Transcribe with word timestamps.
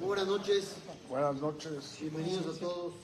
Buenas 0.00 0.26
noches, 0.26 0.74
Buenas 1.08 1.36
noches. 1.36 1.96
bienvenidos 2.00 2.56
a 2.56 2.60
todos. 2.60 2.94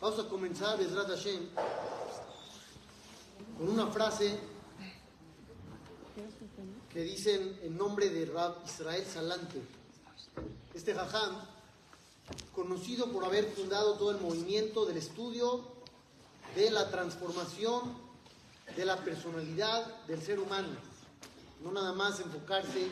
Vamos 0.00 0.18
a 0.18 0.28
comenzar, 0.28 0.78
Bezrat 0.78 1.08
Hashem, 1.08 1.48
con 3.56 3.68
una 3.68 3.86
frase 3.86 4.38
que 6.92 7.00
dicen 7.00 7.58
en 7.62 7.76
nombre 7.76 8.10
de 8.10 8.26
Rab 8.26 8.56
Israel 8.66 9.04
Salante. 9.06 9.62
Este 10.74 10.94
jajam, 10.94 11.36
conocido 12.54 13.10
por 13.12 13.24
haber 13.24 13.50
fundado 13.52 13.94
todo 13.94 14.10
el 14.10 14.20
movimiento 14.20 14.84
del 14.86 14.96
estudio 14.96 15.60
de 16.54 16.70
la 16.70 16.90
transformación 16.90 17.96
de 18.76 18.84
la 18.84 18.96
personalidad 18.96 20.04
del 20.06 20.20
ser 20.20 20.40
humano. 20.40 20.68
No 21.62 21.72
nada 21.72 21.92
más 21.92 22.20
enfocarse 22.20 22.88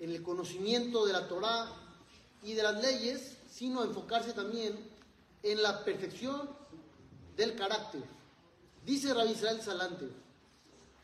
en 0.00 0.10
el 0.10 0.22
conocimiento 0.22 1.06
de 1.06 1.12
la 1.12 1.28
Torá 1.28 1.68
y 2.42 2.54
de 2.54 2.62
las 2.62 2.82
leyes, 2.82 3.36
sino 3.50 3.82
enfocarse 3.82 4.32
también 4.32 4.78
en 5.42 5.62
la 5.62 5.84
perfección 5.84 6.48
del 7.36 7.56
carácter. 7.56 8.02
Dice 8.84 9.12
Rabbi 9.12 9.32
Israel 9.32 9.60
Salante, 9.62 10.08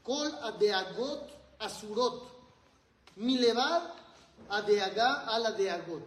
Kol 0.02 0.33
adeagot 0.43 1.30
asurot, 1.59 2.23
milevad 3.16 3.83
adeagá 4.49 5.27
al 5.27 5.47
adeagot. 5.47 6.02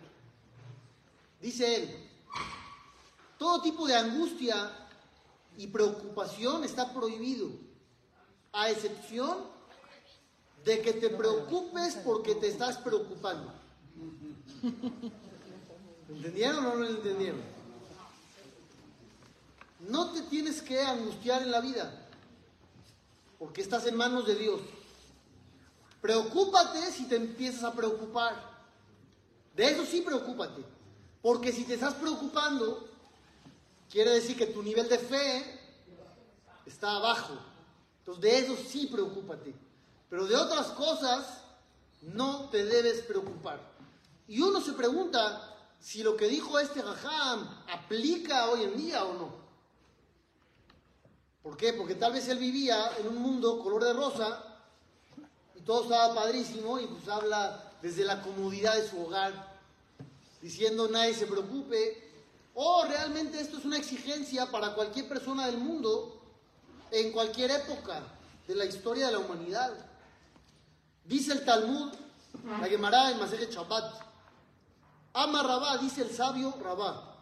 Dice 1.41 1.75
él, 1.75 2.09
todo 3.37 3.61
tipo 3.61 3.87
de 3.87 3.95
angustia 3.95 4.71
y 5.57 5.67
preocupación 5.67 6.63
está 6.63 6.93
prohibido, 6.93 7.49
a 8.51 8.69
excepción 8.69 9.54
de 10.65 10.81
que 10.81 10.93
te 10.93 11.09
preocupes 11.09 11.95
porque 12.03 12.33
te 12.35 12.47
estás 12.47 12.77
preocupando. 12.79 13.53
¿Entendieron 16.09 16.65
o 16.65 16.69
no 16.69 16.75
lo 16.75 16.87
entendieron? 16.87 17.41
No 19.87 20.11
te 20.11 20.23
tienes 20.23 20.63
que 20.63 20.81
angustiar 20.81 21.43
en 21.43 21.51
la 21.51 21.61
vida, 21.61 22.07
porque 23.37 23.61
estás 23.61 23.85
en 23.85 23.95
manos 23.95 24.25
de 24.25 24.35
Dios. 24.35 24.59
Preocúpate 26.01 26.91
si 26.91 27.05
te 27.05 27.15
empiezas 27.15 27.63
a 27.63 27.73
preocupar. 27.73 28.55
De 29.55 29.69
eso 29.69 29.85
sí 29.85 30.01
preocúpate, 30.01 30.63
porque 31.21 31.51
si 31.51 31.63
te 31.63 31.75
estás 31.75 31.93
preocupando, 31.93 32.89
quiere 33.89 34.11
decir 34.11 34.35
que 34.35 34.47
tu 34.47 34.63
nivel 34.63 34.89
de 34.89 34.97
fe 34.97 35.59
está 36.65 36.95
abajo. 36.95 37.35
Entonces 37.99 38.21
de 38.23 38.39
eso 38.39 38.55
sí 38.67 38.87
preocúpate. 38.87 39.64
Pero 40.15 40.27
de 40.27 40.35
otras 40.37 40.67
cosas 40.67 41.41
no 42.01 42.47
te 42.49 42.63
debes 42.63 43.01
preocupar. 43.01 43.59
Y 44.29 44.39
uno 44.39 44.61
se 44.61 44.71
pregunta 44.71 45.57
si 45.81 46.03
lo 46.03 46.15
que 46.15 46.29
dijo 46.29 46.57
este 46.57 46.81
Jajam 46.81 47.45
aplica 47.69 48.49
hoy 48.49 48.63
en 48.63 48.77
día 48.77 49.03
o 49.03 49.13
no. 49.15 49.35
¿Por 51.43 51.57
qué? 51.57 51.73
Porque 51.73 51.95
tal 51.95 52.13
vez 52.13 52.29
él 52.29 52.37
vivía 52.37 52.91
en 52.97 53.09
un 53.09 53.17
mundo 53.17 53.59
color 53.61 53.83
de 53.83 53.91
rosa 53.91 54.41
y 55.53 55.59
todo 55.59 55.83
estaba 55.83 56.15
padrísimo 56.15 56.79
y 56.79 56.87
pues 56.87 57.09
habla 57.09 57.73
desde 57.81 58.05
la 58.05 58.21
comodidad 58.21 58.77
de 58.77 58.87
su 58.87 59.01
hogar, 59.01 59.33
diciendo 60.41 60.87
nadie 60.87 61.13
se 61.13 61.27
preocupe. 61.27 62.09
O 62.53 62.85
realmente 62.85 63.41
esto 63.41 63.57
es 63.57 63.65
una 63.65 63.77
exigencia 63.77 64.49
para 64.49 64.75
cualquier 64.75 65.09
persona 65.09 65.47
del 65.47 65.57
mundo 65.57 66.21
en 66.89 67.11
cualquier 67.11 67.51
época 67.51 68.01
de 68.47 68.55
la 68.55 68.63
historia 68.63 69.07
de 69.07 69.11
la 69.11 69.19
humanidad. 69.19 69.91
Dice 71.05 71.33
el 71.33 71.45
Talmud, 71.45 71.93
la 72.59 72.67
Gemara 72.67 73.11
en 73.11 73.19
Masejet 73.19 73.51
Shabbat, 73.51 74.01
Ama 75.13 75.43
Rabá, 75.43 75.77
dice 75.77 76.01
el 76.01 76.11
sabio 76.11 76.53
Rabá, 76.61 77.15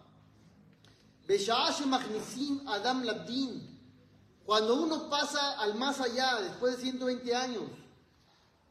Adam 2.67 3.04
Labdin, 3.04 3.73
cuando 4.45 4.76
uno 4.76 5.10
pasa 5.10 5.60
al 5.60 5.76
más 5.76 5.99
allá, 5.99 6.42
después 6.42 6.77
de 6.77 6.82
120 6.82 7.36
años, 7.36 7.64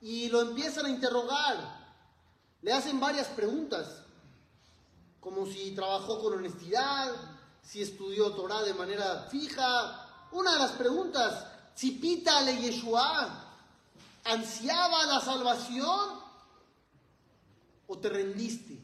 y 0.00 0.28
lo 0.28 0.40
empiezan 0.40 0.86
a 0.86 0.90
interrogar, 0.90 1.82
le 2.62 2.72
hacen 2.72 2.98
varias 2.98 3.28
preguntas, 3.28 4.02
como 5.20 5.46
si 5.46 5.72
trabajó 5.72 6.20
con 6.20 6.34
honestidad, 6.34 7.12
si 7.62 7.82
estudió 7.82 8.32
Torah 8.32 8.62
de 8.62 8.74
manera 8.74 9.28
fija. 9.30 10.28
Una 10.32 10.54
de 10.54 10.58
las 10.58 10.72
preguntas, 10.72 11.46
si 11.74 11.92
pita 11.92 12.42
le 12.42 12.60
Yeshua, 12.60 13.41
¿Ansiaba 14.24 15.06
la 15.06 15.20
salvación 15.20 16.20
o 17.86 17.98
te 17.98 18.08
rendiste? 18.08 18.78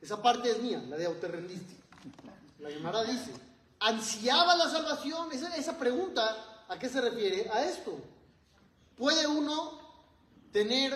Esa 0.00 0.20
parte 0.20 0.50
es 0.50 0.60
mía, 0.60 0.82
la 0.88 0.96
de 0.96 1.06
o 1.06 1.12
te 1.12 1.28
rendiste. 1.28 1.74
La 2.58 2.70
Gemara 2.70 3.04
dice, 3.04 3.32
¿ansiaba 3.80 4.54
la 4.54 4.70
salvación? 4.70 5.30
Esa, 5.32 5.54
esa 5.56 5.78
pregunta, 5.78 6.64
¿a 6.68 6.78
qué 6.78 6.88
se 6.88 7.00
refiere? 7.00 7.48
A 7.50 7.64
esto. 7.64 7.98
¿Puede 8.96 9.26
uno 9.26 9.78
tener 10.52 10.92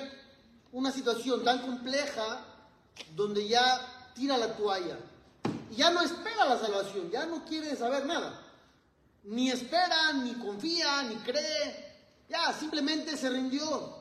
una 0.72 0.92
situación 0.92 1.44
tan 1.44 1.62
compleja 1.62 2.44
donde 3.14 3.46
ya 3.48 4.12
tira 4.14 4.36
la 4.36 4.56
toalla 4.56 4.98
y 5.70 5.76
ya 5.76 5.90
no 5.90 6.00
espera 6.00 6.44
la 6.44 6.58
salvación, 6.58 7.10
ya 7.10 7.26
no 7.26 7.44
quiere 7.44 7.76
saber 7.76 8.06
nada? 8.06 8.40
Ni 9.24 9.50
espera, 9.50 10.12
ni 10.12 10.34
confía, 10.34 11.02
ni 11.02 11.16
cree, 11.16 11.87
ya, 12.28 12.52
simplemente 12.52 13.16
se 13.16 13.30
rindió. 13.30 13.96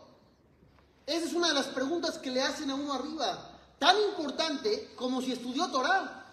Esa 1.06 1.26
es 1.26 1.34
una 1.34 1.48
de 1.48 1.54
las 1.54 1.68
preguntas 1.68 2.18
que 2.18 2.32
le 2.32 2.42
hacen 2.42 2.70
a 2.70 2.76
uno 2.76 2.94
arriba. 2.94 3.58
Tan 3.80 3.96
importante 4.10 4.94
como 4.96 5.22
si 5.22 5.32
estudió 5.32 5.70
Torah, 5.70 6.26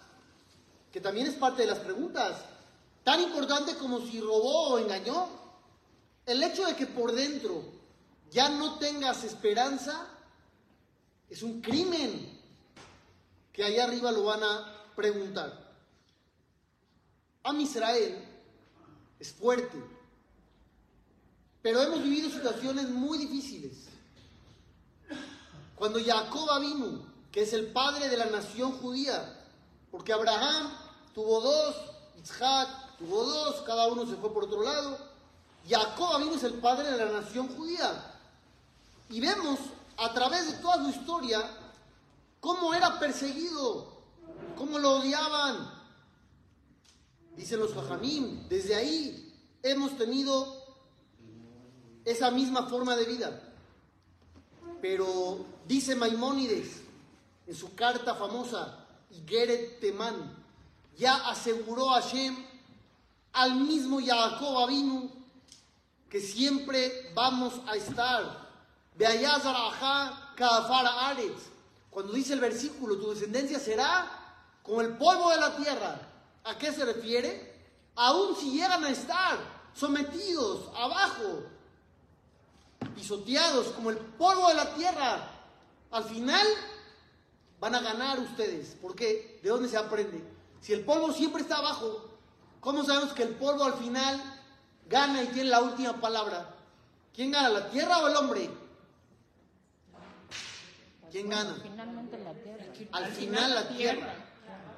que 0.91 0.99
también 0.99 1.27
es 1.27 1.35
parte 1.35 1.61
de 1.61 1.69
las 1.69 1.79
preguntas. 1.79 2.43
Tan 3.03 3.21
importante 3.21 3.75
como 3.75 4.01
si 4.01 4.19
robó 4.19 4.69
o 4.69 4.79
engañó. 4.79 5.29
El 6.25 6.41
hecho 6.43 6.65
de 6.65 6.75
que 6.75 6.87
por 6.87 7.11
dentro 7.11 7.63
ya 8.31 8.49
no 8.49 8.79
tengas 8.79 9.23
esperanza 9.23 10.07
es 11.29 11.43
un 11.43 11.61
crimen 11.61 12.35
que 13.53 13.63
allá 13.63 13.85
arriba 13.85 14.11
lo 14.11 14.23
van 14.23 14.43
a 14.43 14.91
preguntar. 14.95 15.65
Am 17.43 17.59
Israel 17.61 18.25
es 19.19 19.31
fuerte, 19.31 19.77
pero 21.65 21.81
hemos 21.81 22.03
vivido 22.03 22.29
situaciones 22.29 22.87
muy 22.89 23.17
difíciles. 23.17 23.71
Cuando 25.75 25.99
Jacob 25.99 26.61
vino, 26.61 27.07
que 27.31 27.41
es 27.41 27.53
el 27.53 27.71
padre 27.71 28.07
de 28.07 28.17
la 28.17 28.27
nación 28.27 28.73
judía, 28.73 29.35
porque 29.89 30.13
Abraham 30.13 30.69
tuvo 31.15 31.41
dos, 31.41 31.75
Isaac 32.23 32.69
tuvo 32.99 33.23
dos, 33.23 33.63
cada 33.65 33.87
uno 33.87 34.05
se 34.05 34.15
fue 34.17 34.31
por 34.31 34.43
otro 34.43 34.61
lado. 34.61 34.95
Jacob 35.67 36.19
vino 36.19 36.35
es 36.35 36.43
el 36.43 36.53
padre 36.53 36.91
de 36.91 37.03
la 37.03 37.21
nación 37.21 37.47
judía. 37.47 38.13
Y 39.09 39.19
vemos 39.19 39.57
a 39.97 40.13
través 40.13 40.45
de 40.51 40.57
toda 40.59 40.83
su 40.83 40.91
historia 40.91 41.49
cómo 42.41 42.75
era 42.75 42.99
perseguido, 42.99 44.03
cómo 44.55 44.77
lo 44.77 44.97
odiaban. 44.97 45.67
Dicen 47.35 47.59
los 47.59 47.73
Jajamim, 47.73 48.47
desde 48.49 48.75
ahí 48.75 49.33
hemos 49.63 49.97
tenido 49.97 50.54
esa 52.05 52.31
misma 52.31 52.67
forma 52.67 52.95
de 52.95 53.05
vida. 53.05 53.41
Pero 54.81 55.45
dice 55.67 55.95
Maimónides 55.95 56.81
en 57.47 57.55
su 57.55 57.73
carta 57.75 58.15
famosa, 58.15 58.85
Igeret 59.09 59.79
Temán, 59.79 60.35
ya 60.97 61.27
aseguró 61.27 61.91
a 61.91 62.01
Hashem 62.01 62.35
al 63.33 63.55
mismo 63.55 63.99
Jacob 63.99 64.59
Avinu 64.59 65.11
que 66.09 66.21
siempre 66.21 67.11
vamos 67.13 67.53
a 67.67 67.75
estar. 67.75 68.45
Cuando 71.89 72.13
dice 72.13 72.33
el 72.33 72.39
versículo, 72.39 72.97
tu 72.97 73.09
descendencia 73.09 73.59
será 73.59 74.09
como 74.63 74.81
el 74.81 74.97
polvo 74.97 75.31
de 75.31 75.37
la 75.37 75.55
tierra. 75.57 75.99
¿A 76.45 76.57
qué 76.57 76.71
se 76.71 76.85
refiere? 76.85 77.53
Aún 77.95 78.35
si 78.35 78.51
llegan 78.51 78.83
a 78.85 78.89
estar 78.89 79.37
sometidos 79.73 80.69
abajo 80.75 81.43
pisoteados 83.05 83.67
como 83.67 83.91
el 83.91 83.97
polvo 83.97 84.47
de 84.47 84.55
la 84.55 84.73
tierra, 84.73 85.29
al 85.91 86.05
final 86.05 86.45
van 87.59 87.75
a 87.75 87.79
ganar 87.79 88.19
ustedes. 88.19 88.75
¿Por 88.81 88.95
qué? 88.95 89.39
¿De 89.43 89.49
dónde 89.49 89.69
se 89.69 89.77
aprende? 89.77 90.23
Si 90.59 90.73
el 90.73 90.83
polvo 90.83 91.13
siempre 91.13 91.43
está 91.43 91.57
abajo, 91.57 92.09
¿cómo 92.59 92.83
sabemos 92.83 93.13
que 93.13 93.21
el 93.21 93.35
polvo 93.35 93.63
al 93.63 93.75
final 93.75 94.19
gana 94.89 95.21
y 95.21 95.27
tiene 95.27 95.49
la 95.49 95.61
última 95.61 96.01
palabra? 96.01 96.49
¿Quién 97.13 97.29
gana, 97.29 97.49
la 97.49 97.69
tierra 97.69 97.99
o 97.99 98.07
el 98.07 98.15
hombre? 98.15 98.49
¿Quién 101.11 101.29
gana? 101.29 101.57
Finalmente 101.61 102.17
la 102.17 102.33
tierra. 102.33 102.65
Al 102.91 103.05
final 103.11 103.55
la 103.55 103.67
tierra. 103.69 104.15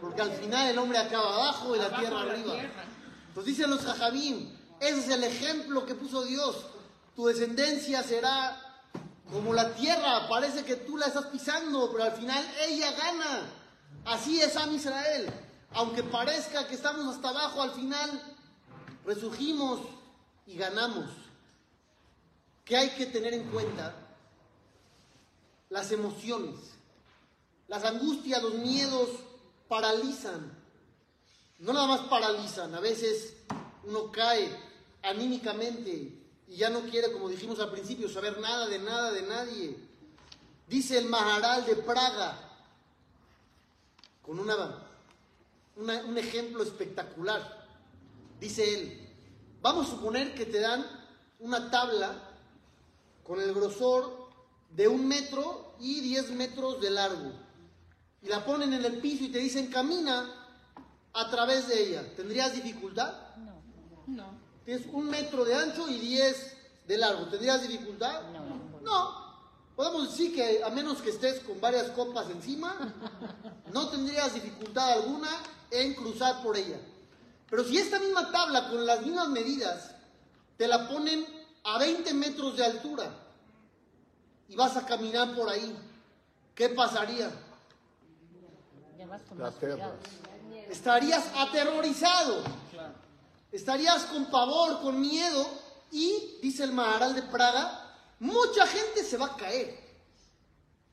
Porque 0.02 0.22
al 0.22 0.32
final 0.34 0.68
el 0.68 0.78
hombre 0.78 0.98
acaba 0.98 1.34
abajo 1.34 1.76
y 1.78 1.80
la 1.80 1.98
tierra 1.98 2.22
arriba. 2.24 2.56
Entonces 3.30 3.56
dicen 3.56 3.72
los 3.72 3.86
jajabim, 3.86 4.54
ese 4.82 5.00
es 5.00 5.10
el 5.10 5.24
ejemplo 5.24 5.86
que 5.86 5.96
puso 5.96 6.26
Dios 6.26 6.66
tu 7.18 7.26
descendencia 7.26 8.04
será 8.04 8.64
Como 9.32 9.52
la 9.52 9.74
tierra, 9.74 10.30
parece 10.30 10.64
que 10.64 10.78
tú 10.78 10.98
la 10.98 11.08
estás 11.08 11.26
pisando, 11.26 11.92
pero 11.92 12.06
al 12.06 12.14
final 12.14 12.42
ella 12.62 12.92
gana. 12.92 13.52
Así 14.06 14.40
es 14.40 14.56
Am 14.56 14.74
Israel. 14.74 15.28
Aunque 15.74 16.02
parezca 16.02 16.66
que 16.66 16.76
estamos 16.76 17.14
hasta 17.14 17.28
abajo, 17.30 17.62
al 17.62 17.72
final 17.72 18.36
resurgimos 19.04 19.82
y 20.46 20.56
ganamos. 20.56 21.10
¿Qué 22.64 22.78
hay 22.78 22.92
que 22.92 23.08
tener 23.08 23.34
en 23.34 23.50
cuenta? 23.50 23.94
Las 25.70 25.92
emociones, 25.92 26.56
las 27.68 27.84
angustias, 27.84 28.42
los 28.42 28.54
miedos 28.54 29.10
paralizan. 29.68 30.58
No 31.60 31.74
nada 31.74 31.88
más 31.88 32.02
paralizan, 32.02 32.74
a 32.76 32.80
veces 32.80 33.36
uno 33.84 34.10
cae 34.10 34.56
anímicamente 35.02 36.17
y 36.48 36.56
ya 36.56 36.70
no 36.70 36.82
quiere, 36.82 37.12
como 37.12 37.30
dijimos 37.30 37.60
al 37.60 37.72
principio, 37.72 38.08
saber 38.08 38.40
nada 38.40 38.68
de 38.68 38.80
nada 38.80 39.12
de 39.12 39.22
nadie. 39.24 39.78
Dice 40.68 40.98
el 40.98 41.10
Maharal 41.10 41.66
de 41.66 41.76
Praga, 41.76 42.38
con 44.22 44.40
una, 44.40 44.84
un 45.76 46.18
ejemplo 46.18 46.64
espectacular. 46.64 47.68
Dice 48.40 48.74
él, 48.74 49.10
vamos 49.62 49.88
a 49.88 49.92
suponer 49.92 50.36
que 50.36 50.46
te 50.46 50.60
dan 50.60 50.86
una 51.40 51.70
tabla 51.70 52.24
con 53.24 53.42
el 53.42 53.54
grosor 53.54 54.30
de 54.72 54.88
un 54.88 55.08
metro 55.08 55.76
y 55.80 56.02
diez 56.02 56.30
metros 56.32 56.82
de 56.82 56.90
largo. 56.90 57.32
Y 58.22 58.28
la 58.28 58.46
ponen 58.46 58.74
en 58.74 58.84
el 58.84 59.00
piso 59.00 59.26
y 59.26 59.30
te 59.30 59.40
dicen, 59.40 59.68
camina 59.68 60.48
a 61.14 61.30
través 61.30 61.68
de 61.68 61.82
ella. 61.82 62.16
¿Tendrías 62.16 62.54
dificultad? 62.54 63.14
No, 63.38 63.46
no. 63.46 63.57
Tienes 64.68 64.86
un 64.92 65.10
metro 65.10 65.46
de 65.46 65.56
ancho 65.56 65.88
y 65.88 65.98
diez 65.98 66.58
de 66.86 66.98
largo. 66.98 67.28
¿Tendrías 67.28 67.66
dificultad? 67.66 68.24
No. 68.34 68.82
No. 68.82 69.28
Podemos 69.78 70.10
decir 70.10 70.36
que 70.36 70.62
a 70.62 70.70
menos 70.70 71.02
que 71.02 71.12
estés 71.12 71.40
con 71.40 71.62
varias 71.62 71.90
copas 71.92 72.30
encima, 72.30 72.76
no 73.72 73.88
tendrías 73.88 74.34
dificultad 74.34 74.92
alguna 74.92 75.30
en 75.72 75.94
cruzar 75.94 76.44
por 76.44 76.58
ella. 76.58 76.82
Pero 77.50 77.64
si 77.64 77.78
esta 77.78 77.98
misma 77.98 78.30
tabla 78.30 78.68
con 78.68 78.86
las 78.86 79.04
mismas 79.04 79.30
medidas 79.30 79.96
te 80.58 80.68
la 80.68 80.90
ponen 80.90 81.26
a 81.64 81.78
20 81.78 82.14
metros 82.16 82.58
de 82.58 82.66
altura 82.66 83.10
y 84.50 84.56
vas 84.58 84.76
a 84.76 84.86
caminar 84.86 85.34
por 85.34 85.48
ahí, 85.48 85.78
¿qué 86.54 86.68
pasaría? 86.68 87.32
Estarías 90.70 91.24
aterrorizado, 91.38 92.44
estarías 93.52 94.04
con 94.06 94.26
pavor, 94.26 94.82
con 94.82 95.00
miedo 95.00 95.48
y, 95.92 96.38
dice 96.42 96.64
el 96.64 96.74
Maharal 96.74 97.16
de 97.16 97.24
Praga, 97.24 97.96
mucha 98.20 98.66
gente 98.68 99.04
se 99.04 99.18
va 99.18 99.28
a 99.28 99.36
caer. 99.36 99.88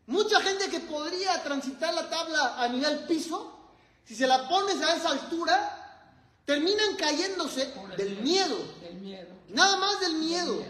Mucha 0.06 0.40
gente 0.40 0.68
que 0.68 0.80
podría 0.80 1.42
transitar 1.42 1.94
la 1.94 2.08
tabla 2.10 2.62
a 2.62 2.68
nivel 2.68 3.06
piso, 3.06 3.58
si 4.04 4.14
se 4.14 4.26
la 4.26 4.48
pones 4.48 4.80
a 4.82 4.94
esa 4.94 5.10
altura, 5.10 6.10
terminan 6.44 6.94
cayéndose 6.96 7.72
del 7.96 8.18
miedo. 8.18 8.56
El 8.82 8.96
miedo. 8.96 9.34
Nada 9.48 9.76
más 9.78 10.00
del 10.00 10.14
miedo. 10.16 10.62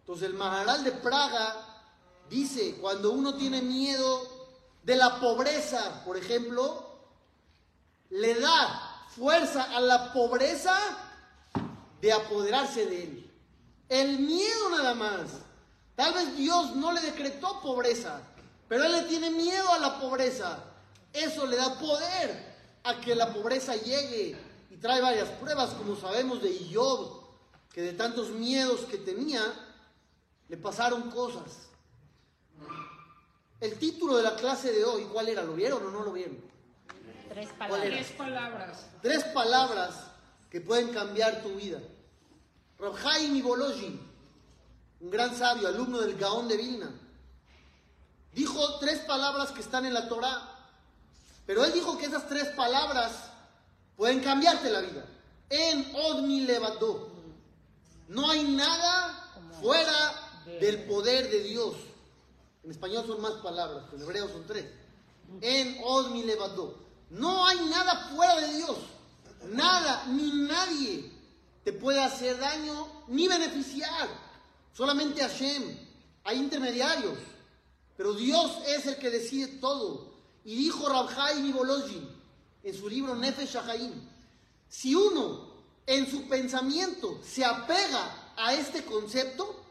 Entonces 0.00 0.28
el 0.28 0.34
Maharal 0.34 0.84
de 0.84 0.92
Praga 0.92 1.84
dice, 2.28 2.76
cuando 2.80 3.12
uno 3.12 3.36
tiene 3.36 3.62
miedo 3.62 4.28
de 4.82 4.96
la 4.96 5.18
pobreza, 5.18 6.02
por 6.04 6.18
ejemplo, 6.18 6.90
le 8.10 8.34
da 8.34 8.91
fuerza 9.16 9.64
a 9.76 9.80
la 9.80 10.12
pobreza 10.12 10.74
de 12.00 12.12
apoderarse 12.12 12.86
de 12.86 13.02
él. 13.04 13.30
El 13.88 14.18
miedo 14.20 14.70
nada 14.70 14.94
más. 14.94 15.30
Tal 15.94 16.14
vez 16.14 16.36
Dios 16.36 16.74
no 16.76 16.92
le 16.92 17.00
decretó 17.00 17.60
pobreza, 17.60 18.20
pero 18.68 18.84
él 18.84 18.92
le 18.92 19.02
tiene 19.02 19.30
miedo 19.30 19.70
a 19.72 19.78
la 19.78 20.00
pobreza. 20.00 20.58
Eso 21.12 21.46
le 21.46 21.56
da 21.56 21.78
poder 21.78 22.52
a 22.84 23.00
que 23.00 23.14
la 23.14 23.32
pobreza 23.32 23.76
llegue 23.76 24.36
y 24.70 24.76
trae 24.76 25.00
varias 25.00 25.28
pruebas, 25.28 25.70
como 25.74 25.94
sabemos 25.94 26.42
de 26.42 26.70
Job, 26.72 27.22
que 27.72 27.82
de 27.82 27.92
tantos 27.92 28.30
miedos 28.30 28.80
que 28.80 28.98
tenía, 28.98 29.42
le 30.48 30.56
pasaron 30.56 31.10
cosas. 31.10 31.68
El 33.60 33.78
título 33.78 34.16
de 34.16 34.22
la 34.22 34.34
clase 34.34 34.72
de 34.72 34.84
hoy, 34.84 35.04
¿cuál 35.04 35.28
era? 35.28 35.42
¿Lo 35.42 35.54
vieron 35.54 35.86
o 35.86 35.90
no 35.90 36.02
lo 36.02 36.12
vieron? 36.12 36.38
Tres 37.32 37.48
¿Cuál 37.56 37.70
palabras. 37.70 37.88
Tres 37.90 38.10
palabras. 38.12 38.86
Tres 39.00 39.24
palabras 39.24 39.94
que 40.50 40.60
pueden 40.60 40.92
cambiar 40.92 41.42
tu 41.42 41.54
vida. 41.54 41.78
Rabhaim 42.78 43.34
Ibolojin, 43.34 43.98
un 45.00 45.10
gran 45.10 45.34
sabio, 45.34 45.68
alumno 45.68 46.00
del 46.02 46.18
Gaón 46.18 46.46
de 46.46 46.58
Vilna, 46.58 46.90
dijo 48.34 48.78
tres 48.80 48.98
palabras 49.00 49.50
que 49.50 49.62
están 49.62 49.86
en 49.86 49.94
la 49.94 50.10
Torá, 50.10 50.46
pero 51.46 51.64
él 51.64 51.72
dijo 51.72 51.96
que 51.96 52.04
esas 52.04 52.28
tres 52.28 52.48
palabras 52.48 53.30
pueden 53.96 54.20
cambiarte 54.20 54.68
la 54.68 54.80
vida. 54.80 55.06
En 55.48 55.90
Odmi 55.94 56.42
Levadó. 56.42 57.12
No 58.08 58.30
hay 58.30 58.44
nada 58.44 59.32
fuera 59.58 60.12
del 60.60 60.84
poder 60.84 61.30
de 61.30 61.44
Dios. 61.44 61.76
En 62.62 62.72
español 62.72 63.06
son 63.06 63.22
más 63.22 63.34
palabras, 63.34 63.84
en 63.94 64.02
hebreo 64.02 64.28
son 64.28 64.46
tres. 64.46 64.66
En 65.40 65.78
Odmi 65.82 66.24
Levadó. 66.24 66.81
No 67.12 67.46
hay 67.46 67.60
nada 67.66 68.08
fuera 68.14 68.40
de 68.40 68.56
Dios. 68.56 68.76
Nada, 69.50 70.06
ni 70.06 70.32
nadie 70.32 71.12
te 71.62 71.72
puede 71.72 72.00
hacer 72.00 72.38
daño 72.38 72.88
ni 73.08 73.28
beneficiar. 73.28 74.08
Solamente 74.74 75.20
Hashem. 75.20 75.78
Hay 76.24 76.38
intermediarios. 76.38 77.18
Pero 77.98 78.14
Dios 78.14 78.56
es 78.66 78.86
el 78.86 78.96
que 78.96 79.10
decide 79.10 79.58
todo. 79.58 80.10
Y 80.44 80.56
dijo 80.56 80.88
Rabhaim 80.88 81.44
y 81.44 81.52
Bolojin 81.52 82.08
en 82.62 82.78
su 82.78 82.88
libro 82.88 83.14
Nefesh 83.14 83.56
Haim, 83.56 83.92
si 84.68 84.94
uno 84.94 85.52
en 85.84 86.10
su 86.10 86.26
pensamiento 86.28 87.20
se 87.22 87.44
apega 87.44 88.32
a 88.36 88.54
este 88.54 88.84
concepto, 88.84 89.62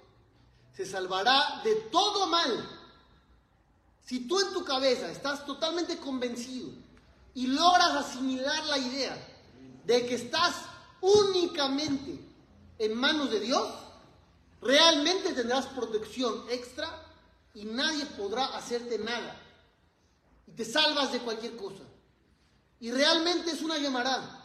se 0.75 0.85
salvará 0.85 1.61
de 1.63 1.73
todo 1.91 2.27
mal. 2.27 2.69
Si 4.05 4.27
tú 4.27 4.39
en 4.39 4.53
tu 4.53 4.63
cabeza 4.63 5.09
estás 5.09 5.45
totalmente 5.45 5.97
convencido 5.97 6.69
y 7.33 7.47
logras 7.47 7.91
asimilar 7.91 8.65
la 8.65 8.77
idea 8.77 9.17
de 9.85 10.05
que 10.05 10.15
estás 10.15 10.55
únicamente 11.01 12.19
en 12.77 12.95
manos 12.95 13.31
de 13.31 13.39
Dios, 13.39 13.69
realmente 14.61 15.33
tendrás 15.33 15.67
protección 15.67 16.45
extra 16.49 16.89
y 17.53 17.65
nadie 17.65 18.05
podrá 18.05 18.45
hacerte 18.55 18.97
nada. 18.99 19.39
Y 20.47 20.51
te 20.51 20.65
salvas 20.65 21.11
de 21.11 21.19
cualquier 21.19 21.55
cosa. 21.55 21.83
Y 22.79 22.91
realmente 22.91 23.51
es 23.51 23.61
una 23.61 23.77
llamará. 23.77 24.39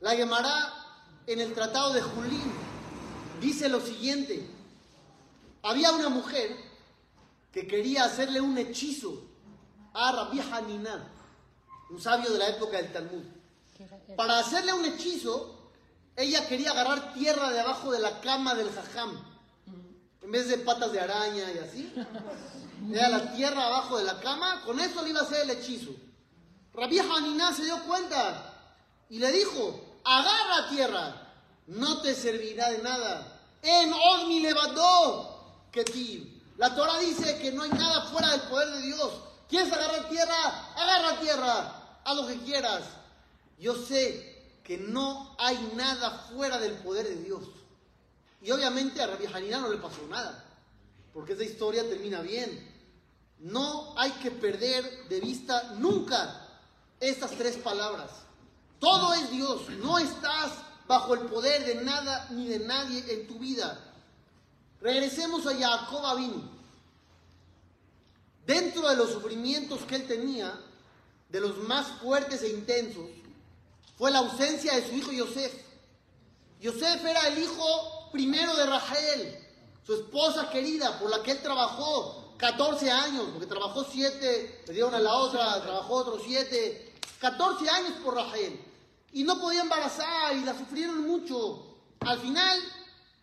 La 0.00 0.14
llamará 0.14 0.74
en 1.26 1.40
el 1.40 1.54
tratado 1.54 1.92
de 1.92 2.02
Julín. 2.02 2.52
Dice 3.40 3.68
lo 3.68 3.80
siguiente. 3.80 4.48
Había 5.62 5.92
una 5.92 6.08
mujer 6.08 6.56
que 7.52 7.66
quería 7.66 8.04
hacerle 8.04 8.40
un 8.40 8.56
hechizo 8.58 9.22
a 9.94 10.12
Rabbi 10.12 10.40
Hanina, 10.40 11.10
un 11.90 12.00
sabio 12.00 12.30
de 12.32 12.38
la 12.38 12.48
época 12.48 12.76
del 12.76 12.92
Talmud. 12.92 13.22
Para 14.16 14.38
hacerle 14.38 14.72
un 14.72 14.84
hechizo, 14.84 15.70
ella 16.16 16.46
quería 16.48 16.72
agarrar 16.72 17.14
tierra 17.14 17.50
de 17.50 17.60
abajo 17.60 17.92
de 17.92 18.00
la 18.00 18.20
cama 18.20 18.54
del 18.54 18.70
jajam. 18.70 19.24
En 20.22 20.30
vez 20.32 20.48
de 20.48 20.58
patas 20.58 20.92
de 20.92 21.00
araña 21.00 21.52
y 21.52 21.58
así. 21.58 21.92
Era 22.92 23.08
la 23.08 23.32
tierra 23.32 23.66
abajo 23.66 23.98
de 23.98 24.04
la 24.04 24.18
cama. 24.20 24.62
Con 24.64 24.80
eso 24.80 25.02
le 25.02 25.10
iba 25.10 25.20
a 25.20 25.22
hacer 25.22 25.42
el 25.42 25.50
hechizo. 25.50 25.92
Rabbi 26.74 26.98
Haniná 26.98 27.52
se 27.54 27.64
dio 27.64 27.82
cuenta 27.84 28.54
y 29.08 29.18
le 29.18 29.32
dijo, 29.32 30.00
agarra 30.04 30.68
tierra, 30.68 31.32
no 31.66 32.00
te 32.02 32.14
servirá 32.14 32.70
de 32.70 32.78
nada. 32.78 33.40
En 33.62 33.92
Osmi 33.92 34.40
levantó 34.40 35.68
que 35.72 35.84
La 36.56 36.74
Torah 36.74 36.98
dice 36.98 37.38
que 37.38 37.52
no 37.52 37.62
hay 37.62 37.70
nada 37.70 38.02
fuera 38.10 38.30
del 38.32 38.42
poder 38.42 38.70
de 38.70 38.82
Dios. 38.82 39.12
¿Quieres 39.48 39.72
agarrar 39.72 40.08
tierra? 40.08 40.72
Agarra 40.76 41.20
tierra. 41.20 41.77
Haz 42.08 42.16
lo 42.16 42.26
que 42.26 42.38
quieras. 42.38 42.84
Yo 43.58 43.76
sé 43.76 44.60
que 44.64 44.78
no 44.78 45.36
hay 45.38 45.58
nada 45.76 46.26
fuera 46.32 46.58
del 46.58 46.72
poder 46.76 47.06
de 47.06 47.16
Dios. 47.16 47.44
Y 48.40 48.50
obviamente 48.50 49.02
a 49.02 49.08
Rabbi 49.08 49.26
Hanina 49.26 49.58
no 49.58 49.68
le 49.68 49.76
pasó 49.76 50.06
nada, 50.08 50.42
porque 51.12 51.34
esa 51.34 51.44
historia 51.44 51.86
termina 51.86 52.22
bien. 52.22 52.66
No 53.40 53.92
hay 53.98 54.10
que 54.12 54.30
perder 54.30 55.06
de 55.10 55.20
vista 55.20 55.74
nunca 55.76 56.48
estas 56.98 57.32
tres 57.32 57.58
palabras. 57.58 58.10
Todo 58.78 59.12
es 59.12 59.30
Dios, 59.30 59.68
no 59.68 59.98
estás 59.98 60.52
bajo 60.86 61.12
el 61.12 61.26
poder 61.26 61.66
de 61.66 61.84
nada 61.84 62.26
ni 62.30 62.48
de 62.48 62.60
nadie 62.60 63.04
en 63.12 63.26
tu 63.26 63.38
vida. 63.38 63.78
Regresemos 64.80 65.46
a 65.46 65.54
Jacob 65.54 66.06
Avinu. 66.06 66.42
Dentro 68.46 68.88
de 68.88 68.96
los 68.96 69.10
sufrimientos 69.10 69.80
que 69.82 69.96
él 69.96 70.06
tenía, 70.06 70.58
de 71.28 71.40
los 71.40 71.58
más 71.58 71.86
fuertes 72.00 72.42
e 72.42 72.48
intensos, 72.48 73.06
fue 73.96 74.10
la 74.10 74.18
ausencia 74.18 74.74
de 74.74 74.88
su 74.88 74.94
hijo 74.94 75.12
Yosef. 75.12 75.52
Yosef 76.60 77.04
era 77.04 77.28
el 77.28 77.38
hijo 77.38 78.08
primero 78.12 78.54
de 78.56 78.66
Rachel, 78.66 79.46
su 79.84 79.94
esposa 79.94 80.50
querida, 80.50 80.98
por 80.98 81.10
la 81.10 81.22
que 81.22 81.32
él 81.32 81.42
trabajó 81.42 82.34
14 82.38 82.90
años, 82.90 83.26
porque 83.32 83.46
trabajó 83.46 83.84
7, 83.84 84.64
le 84.66 84.72
dieron 84.72 84.94
a 84.94 85.00
la 85.00 85.14
otra, 85.14 85.60
trabajó 85.60 85.94
otros 85.94 86.22
7, 86.24 86.94
14 87.20 87.68
años 87.68 87.92
por 88.04 88.14
Rachel. 88.14 88.64
Y 89.12 89.24
no 89.24 89.40
podía 89.40 89.62
embarazar 89.62 90.36
y 90.36 90.44
la 90.44 90.56
sufrieron 90.56 91.06
mucho. 91.06 91.64
Al 92.00 92.18
final, 92.20 92.60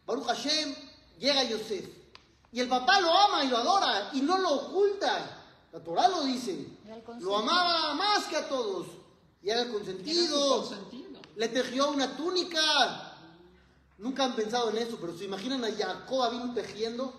Baruch 0.06 0.26
Hashem 0.26 0.76
llega 1.20 1.44
Yosef. 1.44 1.86
Y 2.52 2.60
el 2.60 2.68
papá 2.68 3.00
lo 3.00 3.14
ama 3.14 3.44
y 3.44 3.48
lo 3.48 3.58
adora 3.58 4.10
y 4.14 4.22
no 4.22 4.38
lo 4.38 4.54
oculta. 4.54 5.44
La 5.72 5.80
Torah 5.80 6.08
lo 6.08 6.24
dice. 6.24 6.75
Lo 7.20 7.38
amaba 7.38 7.94
más 7.94 8.26
que 8.26 8.38
a 8.38 8.48
todos. 8.48 8.88
Y 9.42 9.50
era 9.50 9.62
el 9.62 9.72
consentido. 9.72 10.58
consentido. 10.58 11.22
Le 11.36 11.48
tejió 11.50 11.92
una 11.92 12.16
túnica. 12.16 13.14
Nunca 13.98 14.26
han 14.26 14.36
pensado 14.36 14.70
en 14.72 14.78
eso, 14.78 14.98
pero 15.00 15.18
se 15.18 15.26
imaginan 15.26 15.64
a 15.64 15.72
Jacob 15.72 16.32
vino 16.32 16.54
tejiendo. 16.54 17.14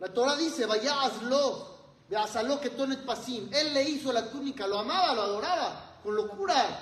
La 0.00 0.12
Torah 0.12 0.36
dice, 0.36 0.66
vaya 0.66 1.02
hazlo, 1.02 1.78
hazlo 2.16 2.60
que 2.60 2.70
tonet 2.70 3.04
pasim. 3.04 3.48
Él 3.52 3.72
le 3.72 3.88
hizo 3.88 4.12
la 4.12 4.30
túnica, 4.30 4.66
lo 4.66 4.78
amaba, 4.80 5.14
lo 5.14 5.22
adoraba, 5.22 6.00
con 6.02 6.16
locura. 6.16 6.80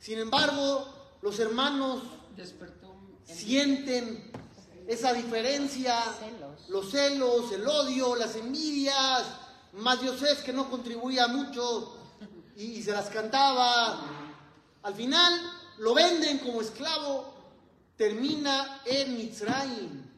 Sin 0.00 0.18
embargo, 0.18 0.88
los 1.22 1.38
hermanos 1.38 2.02
sienten 3.24 4.32
esa 4.88 5.12
diferencia, 5.12 6.02
Celos. 6.18 6.68
los 6.68 6.90
celos, 6.90 7.52
el 7.52 7.66
odio, 7.66 8.16
las 8.16 8.34
envidias, 8.36 9.26
más 9.72 10.00
Yosef 10.00 10.42
que 10.42 10.52
no 10.52 10.70
contribuía 10.70 11.28
mucho 11.28 11.96
y, 12.56 12.64
y 12.64 12.82
se 12.82 12.92
las 12.92 13.08
cantaba. 13.08 14.00
Al 14.82 14.94
final 14.94 15.32
lo 15.78 15.94
venden 15.94 16.38
como 16.38 16.60
esclavo, 16.60 17.34
termina 17.96 18.80
en 18.84 19.16
Mitzrayim. 19.16 20.08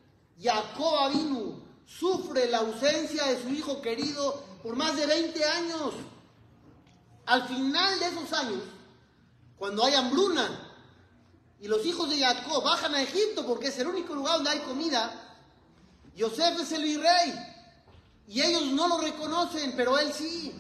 Jacob 0.40 0.99
Avinu 1.00 1.61
sufre 1.87 2.49
la 2.49 2.59
ausencia 2.59 3.25
de 3.26 3.42
su 3.42 3.49
hijo 3.50 3.83
querido 3.83 4.42
por 4.62 4.76
más 4.76 4.97
de 4.97 5.07
20 5.07 5.45
años. 5.45 5.95
Al 7.26 7.47
final 7.47 7.99
de 7.99 8.07
esos 8.07 8.33
años, 8.33 8.62
cuando 9.59 9.85
hay 9.85 9.95
hambruna, 9.95 10.66
y 11.61 11.69
los 11.69 11.85
hijos 11.85 12.09
de 12.09 12.19
Jacob 12.19 12.64
bajan 12.64 12.95
a 12.95 13.02
Egipto 13.02 13.47
porque 13.47 13.69
es 13.69 13.78
el 13.78 13.88
único 13.88 14.14
lugar 14.14 14.37
donde 14.37 14.50
hay 14.50 14.61
comida. 14.61 15.12
Yosef 16.16 16.59
es 16.61 16.73
el 16.73 16.83
virrey 16.83 17.50
y 18.30 18.40
ellos 18.42 18.66
no 18.66 18.87
lo 18.88 18.99
reconocen, 18.99 19.75
pero 19.76 19.99
él 19.99 20.12
sí. 20.12 20.54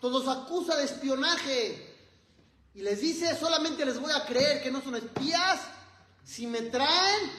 Todos 0.00 0.28
acusa 0.28 0.76
de 0.76 0.84
espionaje 0.84 1.94
y 2.74 2.80
les 2.82 3.00
dice, 3.00 3.36
solamente 3.38 3.84
les 3.84 3.98
voy 4.00 4.12
a 4.12 4.24
creer 4.24 4.62
que 4.62 4.70
no 4.70 4.80
son 4.82 4.94
espías 4.94 5.60
si 6.22 6.46
me 6.46 6.60
traen 6.62 7.30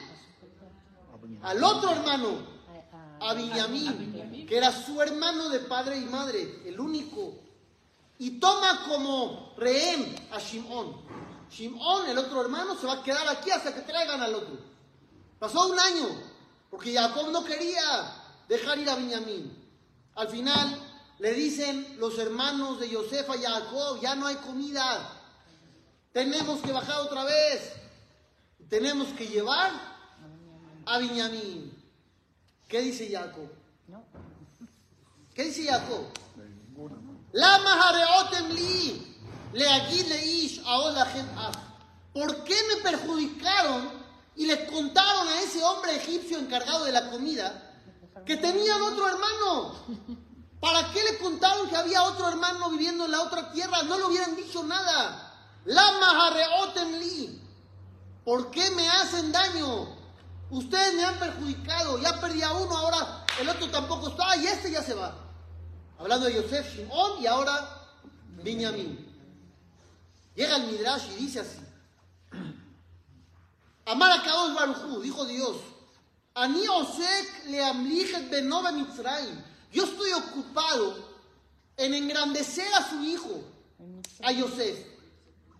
al 1.42 1.62
otro 1.64 1.90
hermano, 1.90 2.58
A- 3.20 3.34
Benjamín. 3.34 4.46
que 4.46 4.56
era 4.56 4.70
su 4.72 5.00
hermano 5.00 5.48
de 5.48 5.60
padre 5.60 5.96
y 5.98 6.04
madre, 6.04 6.62
el 6.66 6.78
único. 6.78 7.34
Y 8.18 8.38
toma 8.40 8.84
como 8.88 9.54
rehén 9.56 10.14
a 10.32 10.38
Shimón. 10.40 11.00
Shimón, 11.50 12.08
el 12.08 12.18
otro 12.18 12.40
hermano, 12.42 12.76
se 12.78 12.86
va 12.86 12.94
a 12.94 13.02
quedar 13.02 13.26
aquí 13.28 13.50
hasta 13.50 13.72
que 13.74 13.80
traigan 13.82 14.20
al 14.20 14.34
otro. 14.34 14.58
Pasó 15.38 15.68
un 15.68 15.78
año, 15.78 16.08
porque 16.70 16.92
Jacob 16.92 17.30
no 17.30 17.44
quería 17.44 18.17
dejar 18.48 18.78
ir 18.78 18.88
a 18.88 18.96
Benjamín. 18.96 19.52
Al 20.14 20.28
final 20.28 20.76
le 21.18 21.34
dicen 21.34 21.96
los 21.98 22.18
hermanos 22.18 22.80
de 22.80 22.88
Yosef 22.88 23.28
a 23.30 23.38
Jacob, 23.38 24.00
ya 24.00 24.14
no 24.14 24.26
hay 24.26 24.36
comida. 24.36 25.12
Tenemos 26.12 26.60
que 26.60 26.72
bajar 26.72 27.00
otra 27.00 27.24
vez. 27.24 27.72
Tenemos 28.68 29.08
que 29.08 29.26
llevar 29.26 29.70
a 30.86 30.98
Benjamín. 30.98 31.72
¿Qué 32.66 32.80
dice 32.80 33.08
Jacob? 33.10 33.48
No. 33.86 34.02
¿Qué 35.34 35.44
dice 35.44 35.66
Jacob? 35.66 36.06
Af. 41.36 41.56
¿Por 42.12 42.44
qué 42.44 42.56
me 42.68 42.82
perjudicaron 42.82 43.90
y 44.34 44.46
le 44.46 44.66
contaron 44.66 45.28
a 45.28 45.40
ese 45.42 45.62
hombre 45.62 45.96
egipcio 45.96 46.38
encargado 46.38 46.84
de 46.84 46.92
la 46.92 47.10
comida 47.10 47.67
que 48.24 48.36
tenían 48.36 48.82
otro 48.82 49.08
hermano? 49.08 49.74
¿Para 50.60 50.90
qué 50.92 51.02
le 51.04 51.18
contaron 51.18 51.68
que 51.68 51.76
había 51.76 52.02
otro 52.02 52.28
hermano 52.28 52.70
viviendo 52.70 53.04
en 53.04 53.12
la 53.12 53.22
otra 53.22 53.52
tierra? 53.52 53.82
No 53.82 53.96
le 53.96 54.04
hubieran 54.04 54.36
dicho 54.36 54.62
nada. 54.64 55.32
Lama 55.64 56.32
li. 56.98 57.42
¿Por 58.24 58.50
qué 58.50 58.70
me 58.72 58.88
hacen 58.88 59.30
daño? 59.32 59.96
Ustedes 60.50 60.94
me 60.94 61.04
han 61.04 61.18
perjudicado. 61.18 61.98
Ya 61.98 62.20
perdí 62.20 62.42
a 62.42 62.52
uno, 62.52 62.76
ahora 62.76 63.24
el 63.40 63.48
otro 63.48 63.70
tampoco 63.70 64.08
está 64.08 64.36
y 64.36 64.46
este 64.46 64.70
ya 64.70 64.82
se 64.82 64.94
va. 64.94 65.14
Hablando 65.98 66.26
de 66.26 66.34
Yosef, 66.34 66.74
Shimon 66.74 67.22
y 67.22 67.26
ahora 67.26 67.78
Benjamín. 68.42 69.04
Llega 70.34 70.56
el 70.56 70.66
Midrash 70.66 71.10
y 71.12 71.24
dice 71.24 71.40
así. 71.40 71.58
Amar 73.86 74.12
a 74.12 74.22
Kadosh 74.22 74.54
Barujú, 74.54 75.00
dijo 75.00 75.24
Dios. 75.24 75.56
Yo 79.72 79.84
estoy 79.84 80.12
ocupado 80.12 80.96
en 81.76 81.94
engrandecer 81.94 82.72
a 82.74 82.88
su 82.88 83.02
hijo, 83.02 83.42
a 84.22 84.30
Yosef, 84.30 84.78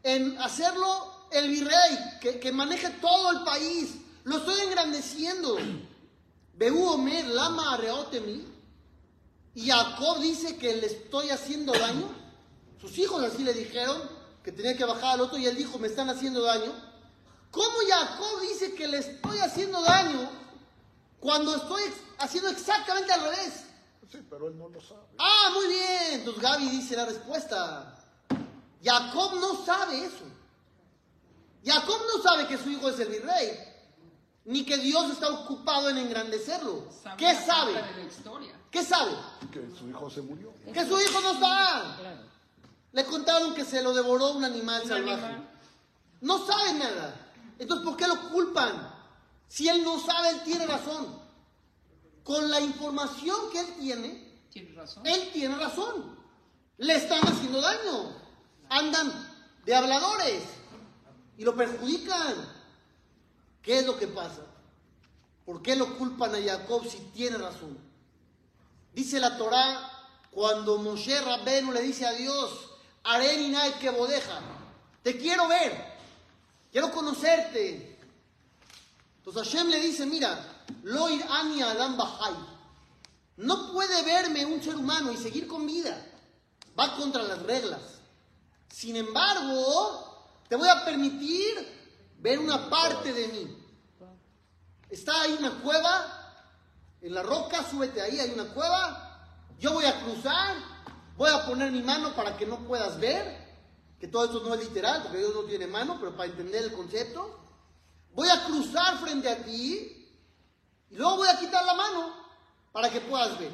en 0.04 0.38
hacerlo 0.40 1.26
el 1.32 1.48
virrey, 1.48 1.98
que, 2.20 2.38
que 2.38 2.52
maneje 2.52 2.90
todo 3.00 3.32
el 3.32 3.44
país. 3.44 3.96
Lo 4.22 4.38
estoy 4.38 4.60
engrandeciendo. 4.60 5.58
Beú 6.54 6.88
Omer, 6.88 7.26
lama 7.26 7.74
arreotemi. 7.74 8.46
Y 9.56 9.66
Jacob 9.68 10.20
dice 10.20 10.56
que 10.56 10.76
le 10.76 10.86
estoy 10.86 11.30
haciendo 11.30 11.72
daño. 11.72 12.08
Sus 12.80 12.96
hijos 12.98 13.22
así 13.24 13.42
le 13.42 13.52
dijeron 13.52 14.00
que 14.44 14.52
tenía 14.52 14.76
que 14.76 14.84
bajar 14.84 15.14
al 15.14 15.22
otro 15.22 15.38
y 15.38 15.46
él 15.46 15.56
dijo, 15.56 15.78
me 15.78 15.88
están 15.88 16.08
haciendo 16.08 16.42
daño. 16.42 16.72
¿Cómo 17.50 17.76
Jacob 17.88 18.40
dice 18.42 18.74
que 18.74 18.86
le 18.86 18.98
estoy 18.98 19.38
haciendo 19.38 19.82
daño 19.82 20.30
cuando 21.20 21.54
estoy 21.56 21.82
haciendo 22.18 22.50
exactamente 22.50 23.12
al 23.12 23.22
revés? 23.22 23.64
Sí, 24.10 24.18
pero 24.30 24.48
él 24.48 24.56
no 24.58 24.68
lo 24.68 24.80
sabe. 24.80 25.02
Ah, 25.18 25.50
muy 25.52 25.66
bien. 25.66 26.20
Entonces 26.20 26.42
Gaby 26.42 26.68
dice 26.70 26.96
la 26.96 27.04
respuesta. 27.06 27.94
Jacob 28.82 29.34
no 29.40 29.64
sabe 29.64 30.04
eso. 30.04 30.24
Jacob 31.64 32.00
no 32.14 32.22
sabe 32.22 32.46
que 32.46 32.56
su 32.56 32.70
hijo 32.70 32.88
es 32.88 32.98
el 33.00 33.08
virrey, 33.08 33.58
ni 34.44 34.64
que 34.64 34.78
Dios 34.78 35.10
está 35.10 35.28
ocupado 35.28 35.90
en 35.90 35.98
engrandecerlo. 35.98 36.86
¿Qué 37.18 37.34
sabe? 37.34 37.72
la 37.74 38.00
historia. 38.02 38.54
¿Qué 38.70 38.82
sabe? 38.84 39.12
Que 39.52 39.68
su 39.76 39.88
hijo 39.88 40.08
se 40.08 40.22
murió. 40.22 40.54
Que 40.72 40.86
su 40.86 40.98
hijo 41.00 41.20
no 41.20 41.32
está. 41.32 41.96
Claro. 41.98 42.22
Le 42.92 43.04
contaron 43.04 43.54
que 43.54 43.64
se 43.64 43.82
lo 43.82 43.92
devoró 43.92 44.32
un 44.32 44.44
animal 44.44 44.82
Un 44.82 44.88
salvaje. 44.88 45.24
animal. 45.26 45.50
No 46.22 46.46
sabe 46.46 46.72
nada. 46.74 47.14
Entonces, 47.58 47.84
¿por 47.86 47.96
qué 47.96 48.06
lo 48.06 48.30
culpan? 48.30 48.94
Si 49.48 49.68
él 49.68 49.82
no 49.82 49.98
sabe, 49.98 50.30
él 50.30 50.42
tiene 50.44 50.66
razón. 50.66 51.18
Con 52.22 52.50
la 52.50 52.60
información 52.60 53.50
que 53.50 53.60
él 53.60 53.74
tiene, 53.80 54.28
Tienes 54.50 54.74
razón. 54.74 55.06
él 55.06 55.30
tiene 55.32 55.56
razón. 55.56 56.16
Le 56.76 56.94
están 56.94 57.20
haciendo 57.26 57.60
daño. 57.60 58.16
Andan 58.68 59.10
de 59.64 59.74
habladores 59.74 60.42
y 61.38 61.44
lo 61.44 61.56
perjudican. 61.56 62.34
¿Qué 63.62 63.78
es 63.78 63.86
lo 63.86 63.98
que 63.98 64.06
pasa? 64.08 64.42
¿Por 65.44 65.62
qué 65.62 65.74
lo 65.76 65.96
culpan 65.96 66.34
a 66.34 66.42
Jacob 66.42 66.86
si 66.86 66.98
tiene 67.14 67.38
razón? 67.38 67.78
Dice 68.92 69.18
la 69.20 69.38
Torá, 69.38 69.90
cuando 70.30 70.78
Moshe 70.78 71.18
Rabbenu 71.20 71.72
le 71.72 71.80
dice 71.82 72.06
a 72.06 72.12
Dios, 72.12 72.70
Areni 73.04 73.48
Nai 73.48 73.78
que 73.78 73.90
bodeja, 73.90 74.40
te 75.02 75.16
quiero 75.16 75.48
ver, 75.48 75.94
quiero 76.70 76.90
conocerte. 76.92 77.97
Entonces 79.28 79.52
Hashem 79.52 79.68
le 79.68 79.80
dice, 79.80 80.06
mira, 80.06 80.64
Loir 80.84 81.22
Ani 81.28 81.60
Adam 81.60 81.98
Bahai, 81.98 82.34
no 83.36 83.72
puede 83.72 84.02
verme 84.02 84.46
un 84.46 84.62
ser 84.62 84.74
humano 84.74 85.12
y 85.12 85.18
seguir 85.18 85.46
con 85.46 85.66
vida, 85.66 86.02
va 86.78 86.96
contra 86.96 87.22
las 87.24 87.42
reglas. 87.42 87.80
Sin 88.72 88.96
embargo, 88.96 90.32
te 90.48 90.56
voy 90.56 90.68
a 90.70 90.82
permitir 90.82 91.56
ver 92.20 92.38
una 92.38 92.70
parte 92.70 93.12
de 93.12 93.28
mí. 93.28 93.64
Está 94.88 95.20
ahí 95.20 95.36
una 95.38 95.60
cueva, 95.60 96.46
en 97.02 97.12
la 97.12 97.22
roca, 97.22 97.68
súbete 97.70 98.00
ahí, 98.00 98.18
hay 98.18 98.30
una 98.30 98.46
cueva. 98.54 99.26
Yo 99.58 99.74
voy 99.74 99.84
a 99.84 100.04
cruzar, 100.04 100.56
voy 101.18 101.30
a 101.30 101.44
poner 101.44 101.70
mi 101.70 101.82
mano 101.82 102.14
para 102.14 102.34
que 102.34 102.46
no 102.46 102.60
puedas 102.60 102.98
ver, 102.98 103.46
que 104.00 104.08
todo 104.08 104.24
esto 104.24 104.40
no 104.40 104.54
es 104.54 104.60
literal, 104.60 105.02
porque 105.02 105.18
Dios 105.18 105.34
no 105.34 105.42
tiene 105.42 105.66
mano, 105.66 105.98
pero 106.00 106.16
para 106.16 106.30
entender 106.30 106.64
el 106.64 106.72
concepto. 106.72 107.44
Voy 108.14 108.28
a 108.28 108.44
cruzar 108.44 108.98
frente 108.98 109.28
a 109.28 109.42
ti 109.44 110.08
y 110.90 110.96
luego 110.96 111.18
voy 111.18 111.28
a 111.28 111.38
quitar 111.38 111.64
la 111.64 111.74
mano 111.74 112.14
para 112.72 112.90
que 112.90 113.00
puedas 113.00 113.38
ver. 113.38 113.52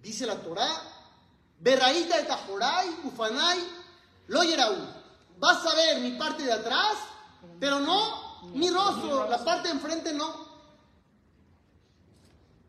Dice 0.00 0.26
la 0.26 0.36
Torá, 0.36 0.68
Berraíta 1.58 2.18
de 2.18 2.24
Tajoray, 2.24 3.00
Ufanay, 3.04 3.58
lo. 4.28 4.40
Vas 5.38 5.66
a 5.66 5.74
ver 5.74 6.00
mi 6.00 6.12
parte 6.12 6.42
de 6.42 6.52
atrás, 6.52 6.96
pero 7.60 7.80
no 7.80 8.28
mi 8.54 8.70
rostro, 8.70 9.28
la 9.28 9.44
parte 9.44 9.68
de 9.68 9.74
enfrente 9.74 10.12
no. 10.12 10.48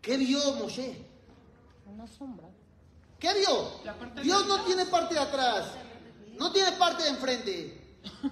¿Qué 0.02 0.18
vio 0.18 0.40
Moshe? 0.56 1.06
Una 1.86 2.08
sombra. 2.08 2.48
¿Qué 3.20 3.34
vio? 3.34 4.24
Dios 4.24 4.46
no 4.48 4.64
tiene 4.64 4.86
parte 4.86 5.16
de 5.16 5.20
atrás, 5.20 5.66
no 6.38 6.52
tiene 6.52 6.72
parte 6.74 7.04
de 7.04 7.10
enfrente. 7.10 7.79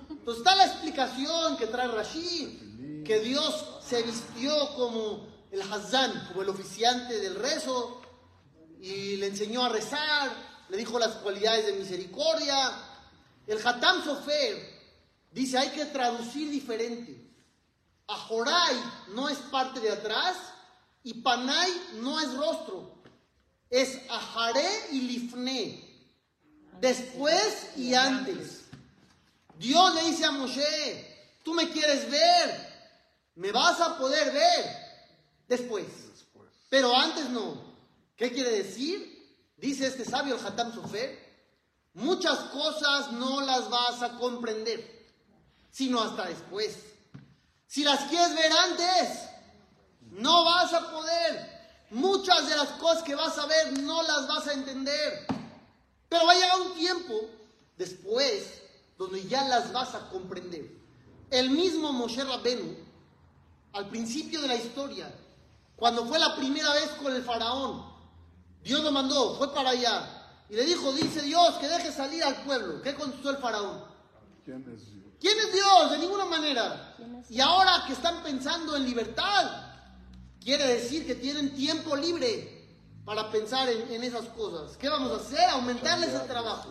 Entonces 0.10 0.38
está 0.38 0.56
la 0.56 0.66
explicación 0.66 1.58
que 1.58 1.68
trae 1.68 1.88
Rashi, 1.88 3.04
que 3.06 3.20
Dios 3.20 3.66
se 3.86 4.02
vistió 4.04 4.54
como 4.76 5.28
el 5.52 5.62
Hazán, 5.62 6.28
como 6.28 6.42
el 6.42 6.50
oficiante 6.50 7.20
del 7.20 7.36
rezo, 7.36 8.02
y 8.82 9.18
le 9.18 9.28
enseñó 9.28 9.64
a 9.64 9.70
rezar, 9.70 10.30
le 10.70 10.78
dijo 10.78 11.00
las 11.00 11.16
cualidades 11.16 11.66
de 11.66 11.74
misericordia. 11.74 12.72
El 13.46 13.66
Hatam 13.66 14.04
Sofer 14.04 14.78
dice 15.32 15.58
hay 15.58 15.70
que 15.70 15.86
traducir 15.86 16.50
diferente. 16.50 17.26
Ajoray 18.08 18.76
no 19.10 19.30
es 19.30 19.38
parte 19.38 19.80
de 19.80 19.92
atrás 19.92 20.38
y 21.04 21.16
Panay 21.16 21.72
no 21.96 22.20
es 22.20 22.34
rostro. 22.36 23.02
Es 23.70 24.00
Ajaré 24.10 24.70
y 24.92 25.02
Lifné. 25.02 25.84
Después 26.80 27.72
y 27.76 27.94
antes. 27.96 28.57
Dios 29.58 29.96
le 29.96 30.04
dice 30.04 30.26
a 30.26 30.32
Moshe, 30.32 31.38
tú 31.44 31.54
me 31.54 31.70
quieres 31.70 32.10
ver, 32.10 32.68
me 33.36 33.52
vas 33.52 33.80
a 33.82 33.98
poder 33.98 34.32
ver 34.32 34.66
después. 35.48 35.86
Pero 36.70 36.96
antes 36.96 37.30
no. 37.30 37.76
¿Qué 38.16 38.32
quiere 38.32 38.52
decir? 38.64 39.16
Dice 39.58 39.88
este 39.88 40.06
sabio, 40.06 40.36
el 40.36 40.46
Hatam 40.46 40.74
Sofer, 40.74 41.18
muchas 41.94 42.38
cosas 42.50 43.12
no 43.14 43.42
las 43.42 43.70
vas 43.70 44.02
a 44.02 44.18
comprender, 44.18 45.08
sino 45.72 46.02
hasta 46.02 46.26
después. 46.26 46.78
Si 47.66 47.84
las 47.84 48.02
quieres 48.10 48.36
ver 48.36 48.52
antes, 48.52 49.24
no 50.12 50.46
vas 50.46 50.74
a 50.74 50.92
poder. 50.92 51.58
Muchas 51.90 52.50
de 52.50 52.56
las 52.56 52.70
cosas 52.72 53.04
que 53.04 53.16
vas 53.16 53.38
a 53.38 53.46
ver 53.46 53.80
no 53.80 54.04
las 54.04 54.28
vas 54.28 54.48
a 54.48 54.54
entender. 54.54 55.26
Pero 56.10 56.26
va 56.26 56.34
a 56.34 56.36
llegar 56.36 56.62
un 56.62 56.76
tiempo 56.76 57.14
después 57.78 58.67
donde 58.98 59.26
ya 59.28 59.48
las 59.48 59.72
vas 59.72 59.94
a 59.96 60.10
comprender. 60.10 60.70
El 61.30 61.52
mismo 61.52 61.92
Moshe 61.94 62.24
Rabbenu, 62.24 62.76
al 63.74 63.90
principio 63.90 64.42
de 64.42 64.48
la 64.48 64.56
historia, 64.56 65.14
cuando 65.76 66.06
fue 66.06 66.18
la 66.18 66.36
primera 66.36 66.74
vez 66.74 66.90
con 67.02 67.16
el 67.16 67.24
faraón, 67.24 67.86
Dios 68.64 68.84
lo 68.84 68.92
mandó, 68.92 69.36
fue 69.36 69.54
para 69.54 69.70
allá. 69.70 70.14
Y 70.50 70.56
le 70.56 70.66
dijo, 70.66 70.92
dice 70.94 71.22
Dios, 71.22 71.56
que 71.56 71.68
deje 71.68 71.92
salir 71.92 72.24
al 72.24 72.44
pueblo. 72.44 72.82
¿Qué 72.82 72.96
contestó 72.96 73.30
el 73.30 73.38
faraón? 73.38 73.84
¿Quién 74.44 74.66
es 74.74 74.92
Dios? 74.92 75.06
¿Quién 75.20 75.38
es 75.40 75.54
Dios? 75.54 75.92
De 75.92 75.98
ninguna 76.00 76.26
manera. 76.26 76.94
¿Quién 76.96 77.16
es 77.16 77.30
Y 77.30 77.42
ahora 77.42 77.84
que 77.86 77.94
están 77.94 78.24
pensando 78.24 78.76
en 78.76 78.86
libertad, 78.86 79.74
quiere 80.40 80.66
decir 80.66 81.06
que 81.06 81.16
tienen 81.16 81.54
tiempo 81.54 81.96
libre 81.96 82.66
para 83.06 83.30
pensar 83.30 83.70
en, 83.70 83.92
en 83.92 84.04
esas 84.04 84.26
cosas. 84.30 84.78
¿Qué 84.78 84.90
vamos 84.90 85.12
a 85.12 85.18
hacer? 85.18 85.50
Aumentarles 85.50 86.14
el 86.14 86.28
trabajo. 86.28 86.70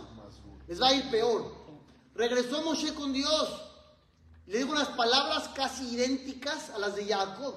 Les 0.66 0.80
va 0.80 0.88
a 0.88 0.95
ir 0.95 1.11
peor. 1.11 1.55
Regresó 2.16 2.62
Moshe 2.62 2.94
con 2.94 3.12
Dios. 3.12 3.62
Le 4.46 4.58
dijo 4.58 4.73
unas 4.73 4.88
palabras 4.88 5.49
casi 5.54 5.94
idénticas 5.94 6.70
a 6.70 6.78
las 6.78 6.96
de 6.96 7.06
Jacob. 7.06 7.54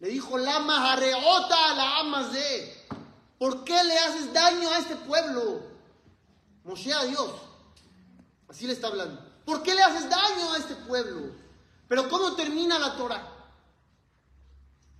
Le 0.00 0.08
dijo, 0.08 0.38
Lama 0.38 0.80
jareota 0.80 1.74
la 1.74 1.98
amas 2.00 2.32
de. 2.32 2.86
¿Por 3.38 3.64
qué 3.64 3.82
le 3.82 3.98
haces 3.98 4.32
daño 4.32 4.70
a 4.70 4.78
este 4.78 4.96
pueblo? 4.96 5.62
Moshe 6.64 6.92
a 6.92 7.04
Dios. 7.04 7.32
Así 8.48 8.66
le 8.66 8.74
está 8.74 8.88
hablando. 8.88 9.20
¿Por 9.44 9.62
qué 9.62 9.74
le 9.74 9.82
haces 9.82 10.08
daño 10.08 10.52
a 10.52 10.58
este 10.58 10.76
pueblo? 10.76 11.32
Pero 11.88 12.08
¿cómo 12.08 12.34
termina 12.34 12.78
la 12.78 12.96
Torah? 12.96 13.28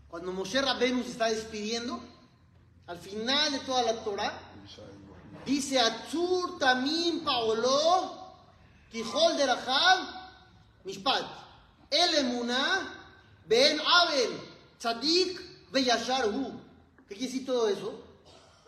Cuando 0.08 0.32
Moshe 0.32 0.60
Rabbenu 0.60 1.02
se 1.04 1.10
está 1.10 1.26
despidiendo, 1.26 2.02
al 2.86 2.98
final 2.98 3.52
de 3.52 3.60
toda 3.60 3.82
la 3.82 4.02
Torah, 4.02 4.32
dice 5.46 5.78
Atzur 5.78 6.58
Tamim 6.58 7.24
Paolo, 7.24 8.21
Kijol 8.92 9.38
de 9.38 9.46
Rahab, 9.46 10.06
Mishpat, 10.84 11.24
El 11.90 12.14
Emuná, 12.16 12.94
Ben 13.46 13.80
Abel, 13.80 14.38
Tzadik, 14.78 15.40
Beyashar 15.72 16.28
Hu. 16.28 16.60
¿Qué 17.08 17.14
quiere 17.16 17.32
decir 17.32 17.46
todo 17.46 17.68
eso? 17.68 18.04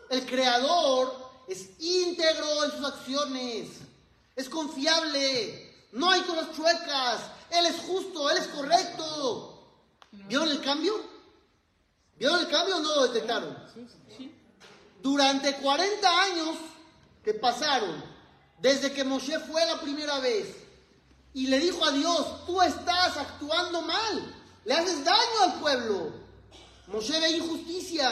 El 0.09 0.25
creador 0.25 1.29
es 1.47 1.69
íntegro 1.79 2.65
en 2.65 2.71
sus 2.71 2.85
acciones, 2.85 3.67
es 4.35 4.49
confiable, 4.49 5.87
no 5.91 6.09
hay 6.09 6.21
cosas 6.21 6.55
chuecas, 6.55 7.21
él 7.51 7.67
es 7.67 7.79
justo, 7.81 8.29
él 8.31 8.37
es 8.37 8.47
correcto. 8.47 9.51
¿Vieron 10.11 10.49
el 10.49 10.61
cambio? 10.61 10.93
¿Vieron 12.17 12.39
el 12.39 12.47
cambio 12.47 12.77
o 12.77 12.79
no 12.79 12.95
lo 12.95 13.07
detectaron? 13.07 13.55
Durante 15.01 15.53
40 15.57 16.21
años 16.23 16.55
que 17.23 17.35
pasaron, 17.35 18.14
desde 18.59 18.93
que 18.93 19.03
Moshe 19.03 19.39
fue 19.39 19.65
la 19.65 19.79
primera 19.81 20.19
vez 20.19 20.55
y 21.33 21.47
le 21.47 21.59
dijo 21.59 21.83
a 21.83 21.91
Dios, 21.91 22.45
tú 22.45 22.61
estás 22.61 23.17
actuando 23.17 23.81
mal, 23.81 24.35
le 24.63 24.73
haces 24.73 25.03
daño 25.03 25.41
al 25.43 25.59
pueblo. 25.59 26.13
Moshe 26.87 27.19
ve 27.19 27.31
injusticia. 27.31 28.09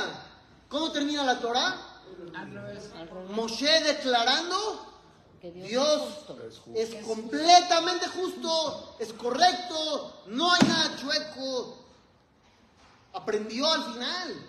¿Cómo 0.68 0.92
termina 0.92 1.24
la 1.24 1.40
Torah? 1.40 2.02
Al 2.36 2.52
revés. 2.52 2.90
Al 2.98 3.08
revés. 3.08 3.30
Moshe 3.30 3.82
declarando, 3.82 4.94
Que 5.40 5.52
Dios, 5.52 5.70
Dios 5.70 6.02
es 6.36 6.58
justo. 6.60 6.74
es 6.76 7.06
completamente 7.06 8.08
justo, 8.08 8.96
es 9.00 9.14
correcto, 9.14 10.24
no 10.28 10.52
hay 10.52 10.62
nada 10.68 10.98
chueco. 10.98 11.78
Aprendió 13.14 13.72
al 13.72 13.94
final, 13.94 14.48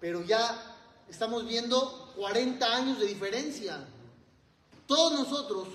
pero 0.00 0.22
ya 0.22 0.76
estamos 1.08 1.46
viendo 1.46 2.12
40 2.16 2.66
años 2.76 2.98
de 2.98 3.06
diferencia. 3.06 3.86
Todos 4.86 5.12
nosotros 5.12 5.68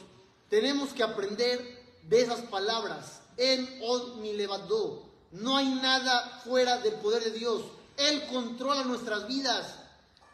tenemos 0.49 0.93
que 0.93 1.03
aprender 1.03 1.81
de 2.03 2.21
esas 2.21 2.41
palabras. 2.41 3.21
En 3.37 3.79
od 3.81 4.17
mi 4.17 4.33
levadó. 4.33 5.09
No 5.31 5.55
hay 5.55 5.67
nada 5.75 6.41
fuera 6.43 6.77
del 6.79 6.95
poder 6.95 7.23
de 7.23 7.31
Dios. 7.31 7.63
Él 7.97 8.25
controla 8.27 8.83
nuestras 8.83 9.27
vidas 9.27 9.75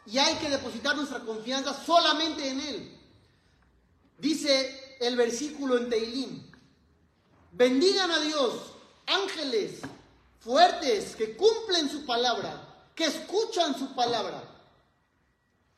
y 0.06 0.18
hay 0.18 0.34
que 0.36 0.48
depositar 0.48 0.96
nuestra 0.96 1.20
confianza 1.20 1.74
solamente 1.84 2.48
en 2.48 2.60
Él. 2.60 2.98
Dice 4.18 4.96
el 5.00 5.16
versículo 5.16 5.76
en 5.76 5.88
Teilim, 5.88 6.50
bendigan 7.52 8.10
a 8.10 8.18
Dios, 8.20 8.54
ángeles 9.06 9.80
fuertes 10.40 11.14
que 11.14 11.36
cumplen 11.36 11.88
su 11.88 12.04
palabra, 12.04 12.90
que 12.94 13.04
escuchan 13.04 13.78
su 13.78 13.94
palabra. 13.94 14.42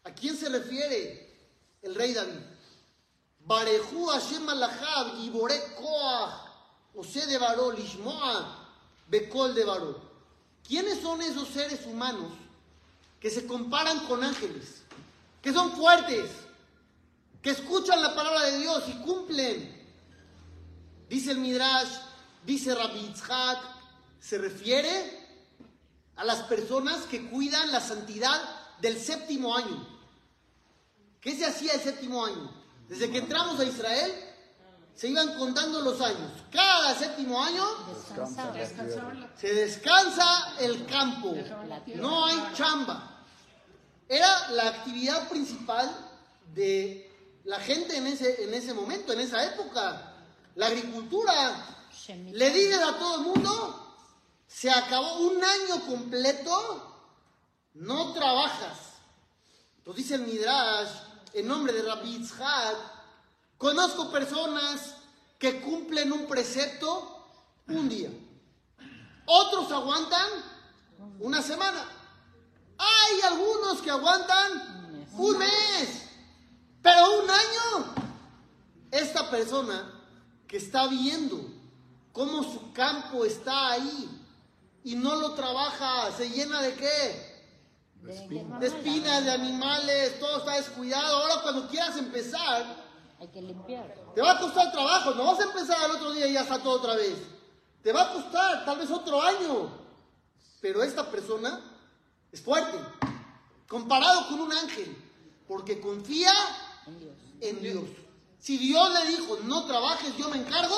¿A 0.05 0.15
quién 0.15 0.37
se 0.37 0.49
refiere 0.49 1.37
el 1.83 1.95
rey 1.95 2.15
David? 2.15 2.50
Hashem 3.51 4.47
Ose 6.95 7.27
de 7.27 7.39
Baró, 7.39 7.73
Lishmoa. 7.73 8.69
¿Quiénes 10.67 11.01
son 11.01 11.21
esos 11.21 11.49
seres 11.49 11.85
humanos 11.85 12.31
que 13.19 13.29
se 13.29 13.47
comparan 13.47 14.07
con 14.07 14.23
ángeles? 14.23 14.83
Que 15.43 15.53
son 15.53 15.73
fuertes, 15.73 16.31
que 17.43 17.51
escuchan 17.51 18.01
la 18.01 18.15
palabra 18.15 18.43
de 18.45 18.59
Dios 18.59 18.85
y 18.89 18.93
cumplen. 19.03 19.81
Dice 21.09 21.33
el 21.33 21.39
Midrash, 21.39 21.91
dice 22.47 22.73
Rabbi 22.73 23.01
Yitzhak, 23.01 23.59
se 24.21 24.39
refiere 24.39 25.27
a 26.15 26.25
las 26.25 26.43
personas 26.43 27.03
que 27.07 27.29
cuidan 27.29 27.73
la 27.73 27.81
santidad 27.81 28.41
del 28.81 28.97
séptimo 29.01 29.57
año. 29.57 29.89
¿Qué 31.21 31.35
se 31.35 31.47
hacía 31.47 31.73
el 31.73 31.81
séptimo 31.81 32.25
año? 32.25 32.60
Desde 32.90 33.09
que 33.09 33.18
entramos 33.18 33.61
a 33.61 33.64
Israel, 33.64 34.12
se 34.96 35.07
iban 35.07 35.38
contando 35.38 35.81
los 35.81 36.00
años. 36.00 36.33
Cada 36.50 36.98
séptimo 36.98 37.40
año 37.40 37.64
se 39.37 39.55
descansa 39.55 40.57
el 40.59 40.85
campo. 40.87 41.33
No 41.94 42.26
hay 42.26 42.37
chamba. 42.53 43.24
Era 44.09 44.50
la 44.50 44.66
actividad 44.70 45.29
principal 45.29 45.88
de 46.53 47.09
la 47.44 47.61
gente 47.61 47.96
en 47.96 48.09
ese, 48.09 48.42
en 48.42 48.55
ese 48.55 48.74
momento, 48.74 49.12
en 49.12 49.20
esa 49.20 49.44
época. 49.44 50.12
La 50.57 50.66
agricultura. 50.66 51.76
Le 52.09 52.50
dices 52.50 52.81
a 52.83 52.98
todo 52.98 53.18
el 53.18 53.22
mundo, 53.22 53.94
se 54.48 54.68
acabó 54.68 55.18
un 55.29 55.40
año 55.44 55.87
completo, 55.87 57.05
no 57.74 58.12
trabajas. 58.14 58.79
Entonces 59.79 60.03
dice 60.03 60.14
el 60.16 60.22
Midrash, 60.22 61.10
en 61.35 61.47
nombre 61.47 61.73
de 61.73 61.83
Rabbi 61.83 62.27
conozco 63.57 64.11
personas 64.11 64.97
que 65.38 65.61
cumplen 65.61 66.12
un 66.12 66.27
precepto 66.27 67.27
un 67.69 67.88
día. 67.88 68.11
Otros 69.27 69.71
aguantan 69.71 70.29
una 71.21 71.43
semana. 71.43 71.85
Hay 72.79 73.21
algunos 73.23 73.81
que 73.81 73.90
aguantan 73.90 75.09
un 75.12 75.38
mes. 75.38 76.09
Pero 76.83 77.23
un 77.23 77.31
año. 77.31 77.95
Esta 78.90 79.31
persona 79.31 79.88
que 80.49 80.57
está 80.57 80.88
viendo 80.88 81.61
cómo 82.12 82.43
su 82.43 82.73
campo 82.73 83.25
está 83.25 83.73
ahí, 83.73 84.09
y 84.83 84.95
no 84.95 85.16
lo 85.16 85.35
trabaja, 85.35 86.11
se 86.16 86.31
llena 86.31 86.62
de 86.62 86.75
qué? 86.75 87.30
De, 88.03 88.45
De 88.61 88.67
espinas, 88.67 89.25
de 89.25 89.31
animales, 89.31 90.19
todo 90.19 90.39
está 90.39 90.57
descuidado. 90.57 91.17
Ahora 91.23 91.43
cuando 91.43 91.69
quieras 91.69 91.97
empezar, 91.99 92.65
Hay 93.21 93.29
que 93.29 93.43
limpiar. 93.43 93.95
te 94.15 94.21
va 94.23 94.33
a 94.33 94.41
costar 94.41 94.73
trabajo, 94.73 95.11
no 95.15 95.25
vas 95.27 95.41
a 95.41 95.45
empezar 95.45 95.79
al 95.83 95.91
otro 95.93 96.13
día 96.13 96.27
y 96.27 96.33
ya 96.33 96.41
está 96.43 96.59
todo 96.63 96.75
otra 96.79 96.95
vez. 96.95 97.17
Te 97.83 97.93
va 97.93 98.03
a 98.03 98.13
costar 98.13 98.65
tal 98.65 98.79
vez 98.79 98.91
otro 98.91 99.21
año. 99.21 99.79
Pero 100.61 100.83
esta 100.83 101.11
persona 101.11 101.61
es 102.33 102.41
fuerte, 102.43 102.79
comparado 103.69 104.29
con 104.29 104.41
un 104.41 104.53
ángel, 104.53 104.95
porque 105.49 105.81
confía 105.81 106.33
En 106.87 106.99
Dios. 107.01 107.13
en 107.41 107.61
Dios. 107.63 107.85
Si 108.39 108.57
Dios 108.59 108.91
le 108.93 109.07
dijo, 109.11 109.39
no 109.45 109.65
trabajes, 109.65 110.17
yo 110.17 110.29
me 110.29 110.37
encargo, 110.39 110.77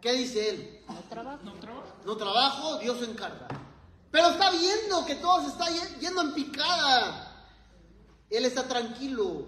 ¿qué 0.00 0.12
dice 0.12 0.50
él? 0.50 0.84
No 0.88 1.00
trabajo. 1.08 1.40
No 2.04 2.16
trabajo, 2.16 2.76
Dios 2.78 2.98
se 2.98 3.04
encarga. 3.10 3.48
Pero 4.14 4.28
está 4.28 4.48
viendo 4.52 5.04
que 5.04 5.16
todo 5.16 5.42
se 5.42 5.48
está 5.48 5.68
ye- 5.68 5.98
yendo 5.98 6.20
en 6.22 6.34
picada. 6.34 7.34
Él 8.30 8.44
está 8.44 8.62
tranquilo. 8.62 9.46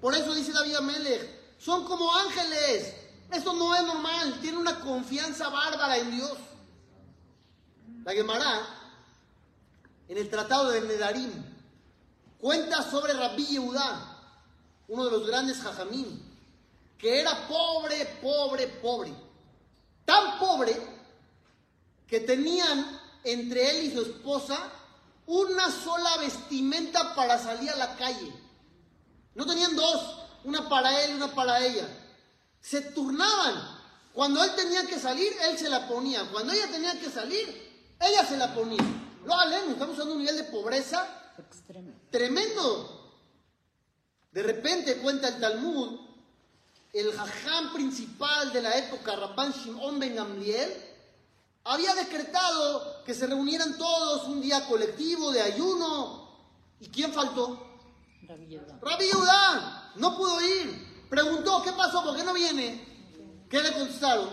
Por 0.00 0.16
eso 0.16 0.34
dice 0.34 0.50
David 0.50 0.74
Amelech, 0.74 1.30
son 1.60 1.84
como 1.84 2.12
ángeles. 2.12 2.92
Esto 3.30 3.52
no 3.52 3.72
es 3.76 3.84
normal. 3.84 4.40
Tiene 4.40 4.58
una 4.58 4.80
confianza 4.80 5.48
bárbara 5.48 5.96
en 5.98 6.10
Dios. 6.10 6.32
La 8.02 8.12
Gemara, 8.12 8.66
en 10.08 10.18
el 10.18 10.28
tratado 10.28 10.70
de 10.70 10.80
Nedarim, 10.80 11.30
cuenta 12.40 12.82
sobre 12.90 13.12
Rabbi 13.12 13.46
Yehudá, 13.46 14.18
uno 14.88 15.04
de 15.04 15.10
los 15.12 15.24
grandes 15.24 15.60
jajamín, 15.60 16.20
que 16.98 17.20
era 17.20 17.46
pobre, 17.46 18.18
pobre, 18.20 18.66
pobre. 18.66 19.14
Tan 20.04 20.36
pobre 20.40 20.76
que 22.08 22.18
tenían 22.18 22.99
entre 23.24 23.70
él 23.70 23.84
y 23.86 23.92
su 23.92 24.02
esposa 24.02 24.72
una 25.26 25.70
sola 25.70 26.16
vestimenta 26.18 27.14
para 27.14 27.38
salir 27.38 27.70
a 27.70 27.76
la 27.76 27.96
calle. 27.96 28.32
No 29.34 29.46
tenían 29.46 29.76
dos, 29.76 30.18
una 30.44 30.68
para 30.68 31.04
él 31.04 31.12
y 31.12 31.14
una 31.14 31.32
para 31.32 31.64
ella. 31.64 31.86
Se 32.60 32.80
turnaban. 32.80 33.78
Cuando 34.12 34.42
él 34.42 34.50
tenía 34.56 34.84
que 34.86 34.98
salir, 34.98 35.32
él 35.48 35.56
se 35.56 35.68
la 35.68 35.86
ponía. 35.86 36.28
Cuando 36.32 36.52
ella 36.52 36.68
tenía 36.70 36.98
que 36.98 37.08
salir, 37.10 37.46
ella 38.00 38.26
se 38.26 38.36
la 38.36 38.52
ponía. 38.52 38.82
Lo 39.24 39.34
hablemos, 39.34 39.74
estamos 39.74 39.98
en 40.00 40.08
un 40.08 40.18
nivel 40.18 40.36
de 40.36 40.44
pobreza 40.44 41.32
Extremo. 41.38 41.92
tremendo. 42.10 43.14
De 44.32 44.42
repente 44.42 44.96
cuenta 44.96 45.28
el 45.28 45.40
Talmud, 45.40 46.00
el 46.92 47.12
jajam 47.12 47.72
principal 47.72 48.52
de 48.52 48.62
la 48.62 48.76
época, 48.78 49.14
Rabban 49.14 49.52
Shimon 49.52 49.98
Ben 50.00 50.16
Gamliel, 50.16 50.89
había 51.64 51.94
decretado 51.94 53.04
que 53.04 53.14
se 53.14 53.26
reunieran 53.26 53.76
todos 53.76 54.24
un 54.24 54.40
día 54.40 54.66
colectivo 54.66 55.30
de 55.30 55.42
ayuno. 55.42 56.28
¿Y 56.80 56.88
quién 56.88 57.12
faltó? 57.12 57.66
Rabbi 58.80 59.06
Yehuda, 59.06 59.92
no 59.96 60.16
pudo 60.16 60.40
ir. 60.40 61.06
Preguntó, 61.10 61.62
¿qué 61.62 61.72
pasó? 61.72 62.02
¿Por 62.02 62.16
qué 62.16 62.22
no 62.22 62.32
viene? 62.32 62.86
¿Qué 63.50 63.60
le 63.60 63.72
contestaron? 63.72 64.28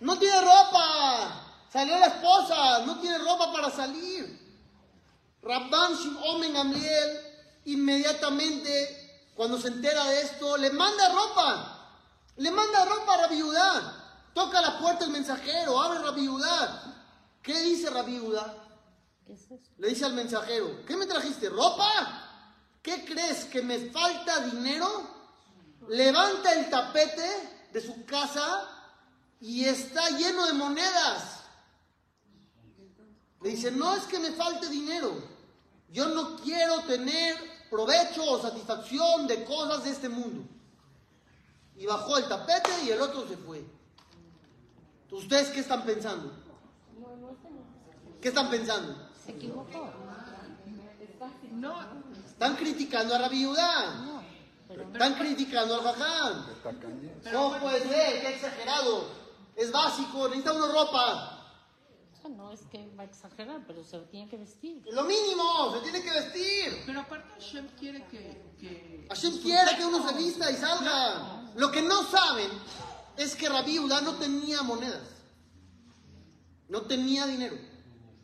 No 0.00 0.18
tiene 0.18 0.40
ropa. 0.40 1.40
Salió 1.72 1.98
la 1.98 2.06
esposa, 2.06 2.84
no 2.86 3.00
tiene 3.00 3.18
ropa 3.18 3.52
para 3.52 3.70
salir. 3.70 4.40
Rabban 5.42 5.94
Shimon 5.96 6.40
Ben 6.40 6.54
Gamliel 6.54 7.20
inmediatamente, 7.64 9.30
cuando 9.34 9.60
se 9.60 9.68
entera 9.68 10.04
de 10.04 10.20
esto, 10.22 10.56
le 10.56 10.70
manda 10.70 11.08
ropa. 11.08 11.98
Le 12.36 12.50
manda 12.50 12.84
ropa 12.84 13.14
a 13.14 13.16
Rabbi 13.22 13.36
Yehuda. 13.36 14.03
Toca 14.34 14.60
la 14.60 14.78
puerta 14.80 15.04
el 15.04 15.12
mensajero, 15.12 15.80
abre 15.80 16.00
Rabbi 16.00 16.22
Yehuda. 16.22 16.94
¿Qué 17.40 17.58
dice 17.60 17.88
Rabbi? 17.88 18.20
¿Qué 19.24 19.32
es? 19.32 19.46
Le 19.78 19.88
dice 19.88 20.04
al 20.04 20.14
mensajero, 20.14 20.84
¿qué 20.84 20.96
me 20.96 21.06
trajiste? 21.06 21.48
¿Ropa? 21.48 21.86
¿Qué 22.82 23.04
crees? 23.04 23.44
¿Que 23.44 23.62
me 23.62 23.90
falta 23.90 24.40
dinero? 24.40 24.86
Levanta 25.88 26.52
el 26.52 26.68
tapete 26.68 27.68
de 27.72 27.80
su 27.80 28.04
casa 28.04 28.68
y 29.40 29.64
está 29.64 30.10
lleno 30.10 30.46
de 30.46 30.52
monedas. 30.54 31.40
Le 33.40 33.50
dice, 33.50 33.70
no 33.70 33.94
es 33.94 34.04
que 34.04 34.18
me 34.18 34.32
falte 34.32 34.68
dinero. 34.68 35.22
Yo 35.90 36.08
no 36.08 36.36
quiero 36.36 36.80
tener 36.80 37.36
provecho 37.70 38.24
o 38.24 38.42
satisfacción 38.42 39.26
de 39.26 39.44
cosas 39.44 39.84
de 39.84 39.90
este 39.90 40.08
mundo. 40.08 40.48
Y 41.76 41.86
bajó 41.86 42.16
el 42.16 42.26
tapete 42.26 42.70
y 42.84 42.90
el 42.90 43.00
otro 43.00 43.28
se 43.28 43.36
fue. 43.36 43.64
¿Ustedes 45.14 45.50
qué 45.50 45.60
están 45.60 45.84
pensando? 45.84 46.32
¿Qué 48.20 48.28
están 48.28 48.50
pensando? 48.50 49.10
Se 49.24 49.32
equivocó. 49.32 49.92
No, 51.52 51.74
Están 52.26 52.56
criticando 52.56 53.14
a 53.14 53.18
Rabbi 53.18 53.42
Yudá. 53.42 53.94
No. 54.04 54.22
Pero 54.66 54.82
Están 54.82 55.14
criticando 55.14 55.74
al 55.76 55.82
Jajam. 55.82 56.46
¿Cómo 57.32 57.58
puede 57.58 57.80
ser? 57.80 58.20
Qué 58.22 58.28
exagerado. 58.34 59.08
Es 59.54 59.70
básico, 59.70 60.24
necesita 60.28 60.52
una 60.52 60.66
ropa. 60.66 61.52
no 62.28 62.50
es 62.50 62.62
que 62.62 62.90
va 62.98 63.04
a 63.04 63.06
exagerar, 63.06 63.62
pero 63.66 63.84
se 63.84 63.98
tiene 64.10 64.28
que 64.28 64.36
vestir. 64.36 64.82
Es 64.84 64.94
lo 64.94 65.04
mínimo, 65.04 65.74
se 65.74 65.80
tiene 65.80 66.02
que 66.02 66.10
vestir. 66.10 66.82
pero 66.86 67.00
aparte 67.00 67.28
Hashem 67.34 67.68
quiere 67.78 68.04
que... 68.06 68.42
que 68.58 69.06
Hashem 69.08 69.38
quiere 69.38 69.76
que 69.76 69.84
uno 69.84 70.08
se 70.08 70.14
vista 70.16 70.50
y 70.50 70.56
salga. 70.56 71.52
Lo 71.54 71.70
que 71.70 71.82
no 71.82 72.02
saben 72.02 72.50
es 73.16 73.36
que 73.36 73.46
Yudá 73.46 74.00
no 74.00 74.14
tenía 74.14 74.62
monedas. 74.62 75.02
No 76.68 76.82
tenía 76.82 77.26
dinero. 77.26 77.56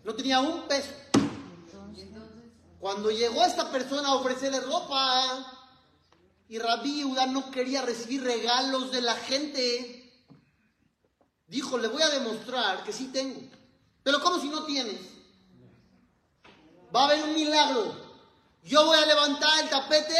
No 0.05 0.15
tenía 0.15 0.41
un 0.41 0.67
peso. 0.67 0.91
Cuando 2.79 3.11
llegó 3.11 3.45
esta 3.45 3.71
persona 3.71 4.09
a 4.09 4.15
ofrecerle 4.15 4.61
ropa 4.61 5.47
y 6.49 6.59
Yehuda 6.59 7.27
no 7.27 7.51
quería 7.51 7.83
recibir 7.83 8.25
regalos 8.25 8.91
de 8.91 9.03
la 9.03 9.15
gente, 9.15 10.11
dijo, 11.47 11.77
le 11.77 11.89
voy 11.89 12.03
a 12.03 12.09
demostrar 12.09 12.83
que 12.83 12.93
sí 12.93 13.09
tengo. 13.13 13.41
Pero 14.03 14.21
¿cómo 14.23 14.41
si 14.41 14.49
no 14.49 14.65
tienes? 14.65 14.99
Va 16.95 17.03
a 17.03 17.05
haber 17.05 17.23
un 17.23 17.35
milagro. 17.35 17.95
Yo 18.65 18.87
voy 18.87 18.99
a 18.99 19.07
levantar 19.07 19.63
el 19.63 19.71
tapete 19.71 20.15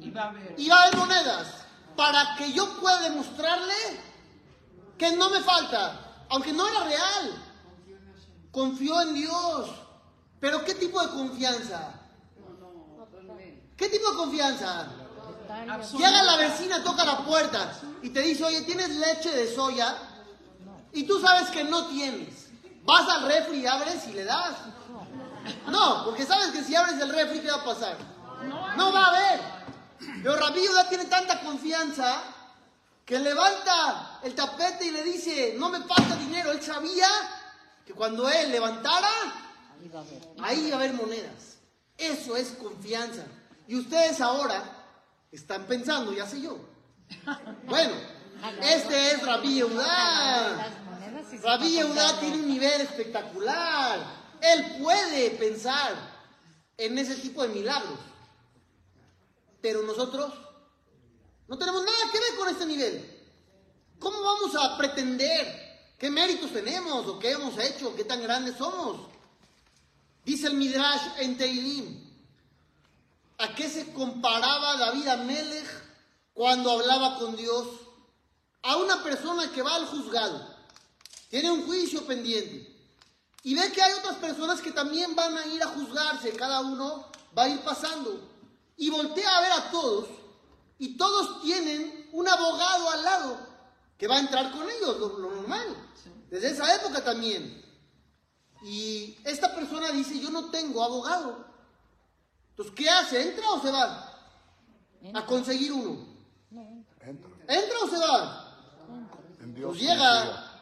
Y 0.00 0.10
va 0.10 0.22
a 0.22 0.24
va 0.24 0.30
haber... 0.30 0.54
y 0.58 0.68
va 0.68 0.76
a 0.76 0.82
haber 0.84 0.96
monedas 0.96 1.61
para 1.96 2.36
que 2.36 2.52
yo 2.52 2.80
pueda 2.80 3.00
demostrarle 3.00 3.74
que 4.98 5.12
no 5.12 5.30
me 5.30 5.40
falta, 5.40 6.24
aunque 6.28 6.52
no 6.52 6.66
era 6.66 6.84
real. 6.84 7.42
Confió 8.50 9.00
en 9.02 9.14
Dios. 9.14 9.70
Pero 10.40 10.64
¿qué 10.64 10.74
tipo 10.74 11.00
de 11.00 11.08
confianza? 11.08 11.94
¿Qué 13.76 13.88
tipo 13.88 14.10
de 14.10 14.16
confianza? 14.16 14.88
Llega 15.96 16.22
la 16.22 16.36
vecina, 16.36 16.82
toca 16.82 17.04
la 17.04 17.18
puerta 17.24 17.72
y 18.02 18.10
te 18.10 18.20
dice, 18.20 18.44
oye, 18.44 18.62
¿tienes 18.62 18.90
leche 18.90 19.30
de 19.30 19.54
soya? 19.54 19.96
Y 20.92 21.04
tú 21.04 21.20
sabes 21.20 21.50
que 21.50 21.64
no 21.64 21.86
tienes. 21.86 22.48
Vas 22.84 23.08
al 23.08 23.26
refri 23.26 23.60
y 23.60 23.66
abres 23.66 24.06
y 24.08 24.12
le 24.12 24.24
das. 24.24 24.56
No, 25.68 26.04
porque 26.04 26.24
sabes 26.24 26.48
que 26.48 26.62
si 26.62 26.74
abres 26.74 27.00
el 27.00 27.10
refri, 27.10 27.40
¿qué 27.40 27.50
va 27.50 27.58
a 27.58 27.64
pasar? 27.64 27.96
No 28.76 28.92
va 28.92 29.04
a 29.04 29.08
haber. 29.08 29.61
Pero 30.22 30.36
Rabí 30.36 30.66
Judá 30.66 30.88
tiene 30.88 31.04
tanta 31.06 31.40
confianza 31.40 32.22
que 33.04 33.18
levanta 33.18 34.20
el 34.22 34.34
tapete 34.34 34.86
y 34.86 34.90
le 34.90 35.02
dice, 35.02 35.54
no 35.58 35.68
me 35.68 35.80
falta 35.80 36.16
dinero. 36.16 36.52
Él 36.52 36.62
sabía 36.62 37.08
que 37.84 37.92
cuando 37.92 38.28
él 38.28 38.50
levantara, 38.52 39.08
Ahí 39.80 39.88
va 39.88 40.00
a 40.00 40.02
haber. 40.02 40.22
ahí 40.42 40.66
iba 40.68 40.76
a 40.76 40.80
haber 40.80 40.94
monedas. 40.94 41.56
Eso 41.98 42.36
es 42.36 42.48
confianza. 42.52 43.24
Y 43.66 43.76
ustedes 43.76 44.20
ahora 44.20 44.62
están 45.30 45.64
pensando, 45.66 46.12
ya 46.12 46.26
sé 46.26 46.40
yo. 46.40 46.58
Bueno, 47.64 47.94
este 48.62 49.12
es 49.12 49.22
Rabí 49.26 49.60
se 51.30 51.38
Rabí 51.38 51.76
de- 51.76 51.84
tiene 52.20 52.36
un 52.36 52.48
nivel 52.48 52.80
espectacular. 52.82 53.98
Él 54.40 54.76
puede 54.82 55.30
pensar 55.32 55.94
en 56.76 56.98
ese 56.98 57.14
tipo 57.16 57.42
de 57.42 57.48
milagros. 57.48 57.98
Pero 59.62 59.82
nosotros 59.82 60.34
no 61.46 61.56
tenemos 61.56 61.84
nada 61.84 62.10
que 62.10 62.20
ver 62.20 62.34
con 62.36 62.48
este 62.48 62.66
nivel. 62.66 63.20
¿Cómo 64.00 64.20
vamos 64.20 64.56
a 64.56 64.76
pretender 64.76 65.94
qué 65.96 66.10
méritos 66.10 66.52
tenemos 66.52 67.06
o 67.06 67.18
qué 67.20 67.30
hemos 67.30 67.56
hecho, 67.58 67.94
qué 67.94 68.04
tan 68.04 68.20
grandes 68.20 68.56
somos? 68.56 69.08
Dice 70.24 70.48
el 70.48 70.54
Midrash 70.54 71.02
en 71.18 71.36
Teilim, 71.38 72.12
¿a 73.38 73.54
qué 73.54 73.68
se 73.68 73.92
comparaba 73.92 74.76
David 74.76 75.06
Amelech 75.06 75.68
cuando 76.34 76.72
hablaba 76.72 77.18
con 77.18 77.36
Dios? 77.36 77.68
A 78.62 78.76
una 78.76 79.02
persona 79.02 79.50
que 79.52 79.62
va 79.62 79.76
al 79.76 79.86
juzgado, 79.86 80.56
tiene 81.28 81.50
un 81.50 81.66
juicio 81.66 82.04
pendiente 82.04 82.72
y 83.44 83.54
ve 83.54 83.72
que 83.72 83.82
hay 83.82 83.92
otras 83.94 84.16
personas 84.16 84.60
que 84.60 84.70
también 84.70 85.14
van 85.14 85.36
a 85.36 85.46
ir 85.46 85.62
a 85.62 85.68
juzgarse, 85.68 86.32
cada 86.32 86.60
uno 86.60 87.06
va 87.36 87.44
a 87.44 87.48
ir 87.48 87.60
pasando 87.60 88.31
y 88.76 88.90
voltea 88.90 89.38
a 89.38 89.40
ver 89.40 89.52
a 89.52 89.70
todos 89.70 90.08
y 90.78 90.96
todos 90.96 91.42
tienen 91.42 92.08
un 92.12 92.28
abogado 92.28 92.90
al 92.90 93.04
lado 93.04 93.38
que 93.96 94.08
va 94.08 94.16
a 94.16 94.20
entrar 94.20 94.50
con 94.52 94.68
ellos, 94.68 94.98
lo, 94.98 95.18
lo 95.18 95.30
normal. 95.30 95.76
Desde 96.28 96.50
esa 96.50 96.74
época 96.74 97.04
también. 97.04 97.62
Y 98.64 99.16
esta 99.24 99.54
persona 99.54 99.90
dice, 99.92 100.18
yo 100.18 100.30
no 100.30 100.50
tengo 100.50 100.82
abogado. 100.82 101.46
Entonces, 102.50 102.74
¿qué 102.74 102.88
hace? 102.88 103.22
¿Entra 103.22 103.50
o 103.50 103.60
se 103.60 103.70
va? 103.70 104.08
A 105.14 105.26
conseguir 105.26 105.72
uno. 105.72 106.06
No, 106.50 106.62
entra, 106.62 107.08
Entra. 107.08 107.30
¿Entra 107.48 107.78
o 107.84 107.88
se 107.88 107.98
va? 107.98 108.58
En 109.40 109.54
Dios. 109.54 109.70
Pues 109.70 109.80
llega 109.80 110.60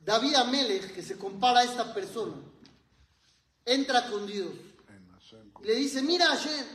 David 0.00 0.34
Amelech, 0.34 0.94
que 0.94 1.02
se 1.02 1.16
compara 1.16 1.60
a 1.60 1.64
esta 1.64 1.92
persona. 1.94 2.34
Entra 3.64 4.06
con 4.10 4.26
Dios. 4.26 4.52
le 5.62 5.74
dice, 5.74 6.02
mira 6.02 6.26
Hashem, 6.26 6.66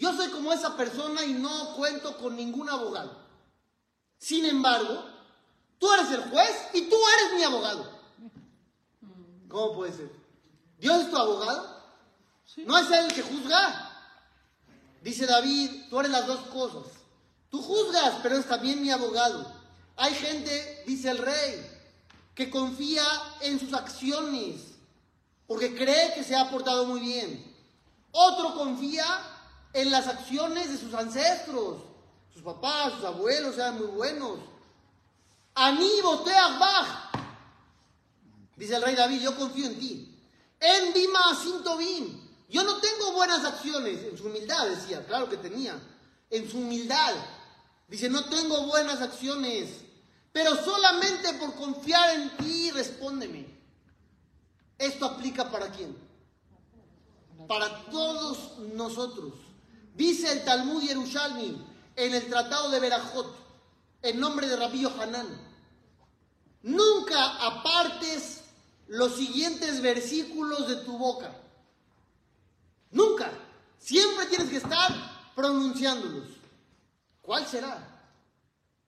yo 0.00 0.14
soy 0.14 0.30
como 0.30 0.50
esa 0.50 0.76
persona 0.78 1.24
y 1.24 1.34
no 1.34 1.76
cuento 1.76 2.16
con 2.16 2.34
ningún 2.34 2.70
abogado. 2.70 3.18
Sin 4.18 4.46
embargo, 4.46 5.04
tú 5.78 5.92
eres 5.92 6.10
el 6.10 6.22
juez 6.30 6.50
y 6.72 6.88
tú 6.88 6.96
eres 7.18 7.34
mi 7.36 7.44
abogado. 7.44 8.00
¿Cómo 9.48 9.74
puede 9.74 9.92
ser? 9.92 10.10
¿Dios 10.78 11.04
es 11.04 11.10
tu 11.10 11.16
abogado? 11.18 11.82
¿No 12.64 12.78
es 12.78 12.90
él 12.90 13.04
el 13.04 13.12
que 13.12 13.22
juzga? 13.22 13.86
Dice 15.02 15.26
David, 15.26 15.88
tú 15.90 16.00
eres 16.00 16.10
las 16.10 16.26
dos 16.26 16.40
cosas. 16.46 16.92
Tú 17.50 17.60
juzgas, 17.60 18.14
pero 18.22 18.38
es 18.38 18.46
también 18.46 18.80
mi 18.80 18.90
abogado. 18.90 19.52
Hay 19.96 20.14
gente, 20.14 20.82
dice 20.86 21.10
el 21.10 21.18
rey, 21.18 21.78
que 22.34 22.48
confía 22.48 23.04
en 23.42 23.60
sus 23.60 23.74
acciones 23.74 24.62
porque 25.46 25.74
cree 25.74 26.14
que 26.14 26.24
se 26.24 26.34
ha 26.34 26.48
portado 26.48 26.86
muy 26.86 27.00
bien. 27.00 27.54
Otro 28.12 28.54
confía 28.54 29.04
en 29.72 29.90
las 29.90 30.06
acciones 30.06 30.70
de 30.70 30.78
sus 30.78 30.94
ancestros. 30.94 31.82
Sus 32.32 32.42
papás, 32.42 32.94
sus 32.94 33.04
abuelos 33.04 33.56
eran 33.56 33.78
muy 33.78 33.88
buenos. 33.88 34.38
Aní 35.54 35.90
bach. 36.58 37.10
Dice 38.56 38.76
el 38.76 38.82
rey 38.82 38.94
David, 38.94 39.20
yo 39.20 39.36
confío 39.36 39.66
en 39.66 39.78
ti. 39.78 40.18
En 40.60 40.92
Dima 40.92 41.34
Sintobim. 41.42 42.30
Yo 42.48 42.64
no 42.64 42.76
tengo 42.78 43.12
buenas 43.12 43.44
acciones. 43.44 44.02
En 44.04 44.18
su 44.18 44.26
humildad 44.26 44.68
decía, 44.68 45.04
claro 45.06 45.28
que 45.28 45.36
tenía. 45.36 45.80
En 46.28 46.50
su 46.50 46.58
humildad. 46.58 47.14
Dice, 47.88 48.08
no 48.08 48.24
tengo 48.26 48.66
buenas 48.66 49.00
acciones. 49.00 49.68
Pero 50.32 50.56
solamente 50.62 51.32
por 51.34 51.54
confiar 51.54 52.10
en 52.10 52.36
ti, 52.36 52.70
respóndeme. 52.70 53.46
¿Esto 54.78 55.06
aplica 55.06 55.50
para 55.50 55.70
quién? 55.70 55.96
Para 57.48 57.84
todos 57.86 58.58
nosotros. 58.74 59.34
Dice 59.94 60.32
el 60.32 60.44
Talmud 60.44 60.82
Yerushalmi 60.82 61.66
en 61.96 62.14
el 62.14 62.28
Tratado 62.28 62.70
de 62.70 62.80
Berajot, 62.80 63.34
en 64.02 64.20
nombre 64.20 64.46
de 64.46 64.56
Rabbi 64.56 64.84
Hanan. 64.86 65.28
Nunca 66.62 67.46
apartes 67.46 68.40
los 68.88 69.14
siguientes 69.16 69.80
versículos 69.82 70.68
de 70.68 70.76
tu 70.76 70.98
boca. 70.98 71.34
Nunca. 72.90 73.30
Siempre 73.78 74.26
tienes 74.26 74.50
que 74.50 74.58
estar 74.58 74.92
pronunciándolos. 75.34 76.28
¿Cuál 77.22 77.46
será? 77.46 77.86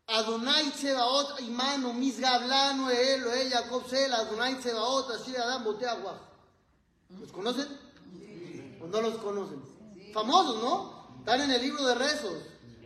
Adonai 0.06 0.70
Tsebaot 0.72 1.40
Imanu 1.40 1.94
Misgablano 1.94 2.90
Elo 2.90 3.32
El 3.32 3.50
Jacob 3.50 3.88
Sel 3.88 4.12
Adonai 4.12 4.58
Tsebaot 4.58 5.10
Ashir 5.12 5.38
Adam 5.38 5.64
Botea 5.64 5.94
Guaj. 5.94 6.16
¿Los 7.20 7.32
conocen? 7.32 7.68
¿O 8.82 8.86
no 8.86 9.00
los 9.00 9.16
conocen? 9.18 9.71
Famosos, 10.12 10.62
¿no? 10.62 11.16
Están 11.18 11.40
en 11.40 11.50
el 11.50 11.62
libro 11.62 11.86
de 11.86 11.94
rezos. 11.94 12.34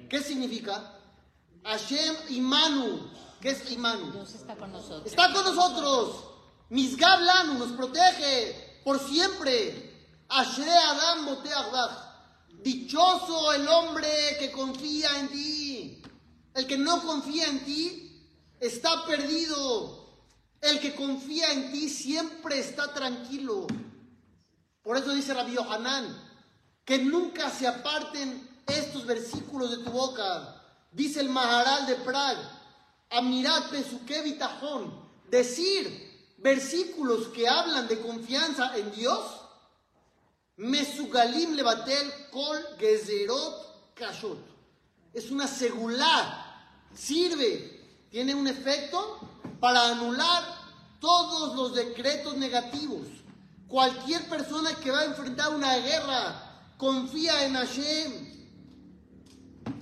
¿Qué 0.08 0.22
significa? 0.22 0.92
Hashem 1.64 2.14
Imanu. 2.30 3.10
¿Qué 3.40 3.50
es 3.50 3.70
Imanu? 3.70 4.12
Dios 4.12 4.34
está 4.34 4.56
con 4.56 4.70
nosotros. 4.72 5.06
Está 5.06 5.32
con 5.32 5.44
nosotros. 5.44 6.24
Misgablanu 6.68 7.54
nos 7.54 7.72
protege 7.72 8.80
por 8.84 9.00
siempre. 9.00 10.08
Ashre 10.28 10.70
Adam. 10.70 11.26
Dichoso 12.62 13.52
el 13.52 13.68
hombre 13.68 14.08
que 14.38 14.50
confía 14.50 15.18
en 15.20 15.28
ti. 15.28 16.02
El 16.54 16.66
que 16.66 16.78
no 16.78 17.02
confía 17.02 17.46
en 17.48 17.64
ti 17.64 18.30
está 18.60 19.04
perdido. 19.04 20.06
El 20.60 20.80
que 20.80 20.94
confía 20.94 21.52
en 21.52 21.72
ti 21.72 21.88
siempre 21.88 22.58
está 22.58 22.92
tranquilo. 22.92 23.66
Por 24.82 24.96
eso 24.96 25.12
dice 25.12 25.34
Rabbi 25.34 25.54
Yohanan 25.54 26.25
que 26.86 26.98
nunca 26.98 27.50
se 27.50 27.66
aparten 27.66 28.48
estos 28.66 29.04
versículos 29.04 29.70
de 29.72 29.84
tu 29.84 29.90
boca. 29.90 30.62
Dice 30.92 31.20
el 31.20 31.28
Maharal 31.28 31.84
de 31.86 31.96
Prague, 31.96 32.40
Amirat 33.10 33.70
Pesuke 33.70 34.22
Bitajón, 34.22 34.94
decir 35.28 36.06
versículos 36.38 37.28
que 37.28 37.48
hablan 37.48 37.88
de 37.88 38.00
confianza 38.00 38.76
en 38.78 38.92
Dios, 38.92 39.20
Mesugalim 40.56 41.54
Levatel 41.54 42.12
Kol 42.30 42.64
Gezerot 42.78 43.94
Kashot. 43.94 44.38
Es 45.12 45.30
una 45.30 45.48
segulá, 45.48 46.70
sirve, 46.94 48.08
tiene 48.10 48.34
un 48.34 48.46
efecto 48.46 49.18
para 49.58 49.88
anular 49.88 50.44
todos 51.00 51.56
los 51.56 51.74
decretos 51.74 52.36
negativos. 52.36 53.08
Cualquier 53.66 54.28
persona 54.28 54.72
que 54.76 54.92
va 54.92 55.00
a 55.00 55.04
enfrentar 55.06 55.54
una 55.54 55.76
guerra, 55.78 56.46
confía 56.76 57.44
en 57.46 57.54
Hashem, 57.54 58.12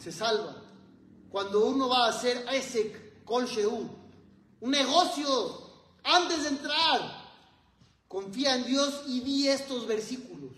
se 0.00 0.12
salva. 0.12 0.62
Cuando 1.30 1.66
uno 1.66 1.88
va 1.88 2.06
a 2.06 2.10
hacer 2.10 2.46
Esek 2.52 3.24
Kol 3.24 3.46
Shehu, 3.46 3.88
un 4.60 4.70
negocio, 4.70 5.70
antes 6.04 6.44
de 6.44 6.48
entrar, 6.50 7.24
confía 8.08 8.54
en 8.54 8.64
Dios 8.64 9.02
y 9.06 9.20
di 9.20 9.48
estos 9.48 9.86
versículos 9.86 10.52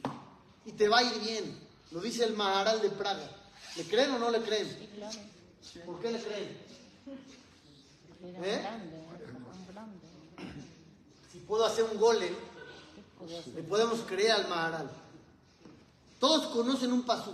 y 0.64 0.72
te 0.72 0.88
va 0.88 0.98
a 0.98 1.02
ir 1.02 1.20
bien. 1.20 1.66
Lo 1.92 2.00
dice 2.00 2.24
el 2.24 2.34
Maharal 2.34 2.82
de 2.82 2.90
Praga. 2.90 3.30
¿Le 3.76 3.84
creen 3.84 4.10
o 4.12 4.18
no 4.18 4.30
le 4.30 4.42
creen? 4.42 4.66
Sí, 4.68 4.88
claro. 4.96 5.18
¿Por 5.86 6.00
qué 6.00 6.12
le 6.12 6.20
creen? 6.20 6.66
¿Eh? 8.42 8.60
grande. 8.60 9.06
Si 11.32 11.38
puedo 11.38 11.64
hacer 11.64 11.84
un 11.84 11.98
golem, 11.98 12.34
¿Qué 12.34 13.02
podía 13.18 13.38
hacer? 13.38 13.54
le 13.54 13.62
podemos 13.62 14.00
creer 14.00 14.32
al 14.32 14.48
Maharal. 14.48 14.90
Todos 16.18 16.46
conocen 16.46 16.92
un 16.92 17.02
pasú 17.02 17.32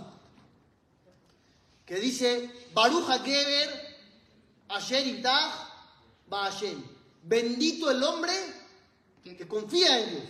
que 1.85 1.95
dice 1.95 2.51
Baruch 2.73 3.07
Geber 3.23 3.97
Asher 4.69 5.05
Ibtach 5.05 5.51
Ba 6.27 6.51
Hashem. 6.51 6.81
Bendito 7.23 7.91
el 7.91 8.03
hombre 8.03 8.33
que 9.23 9.47
confía 9.47 9.99
en 9.99 10.09
Dios. 10.09 10.23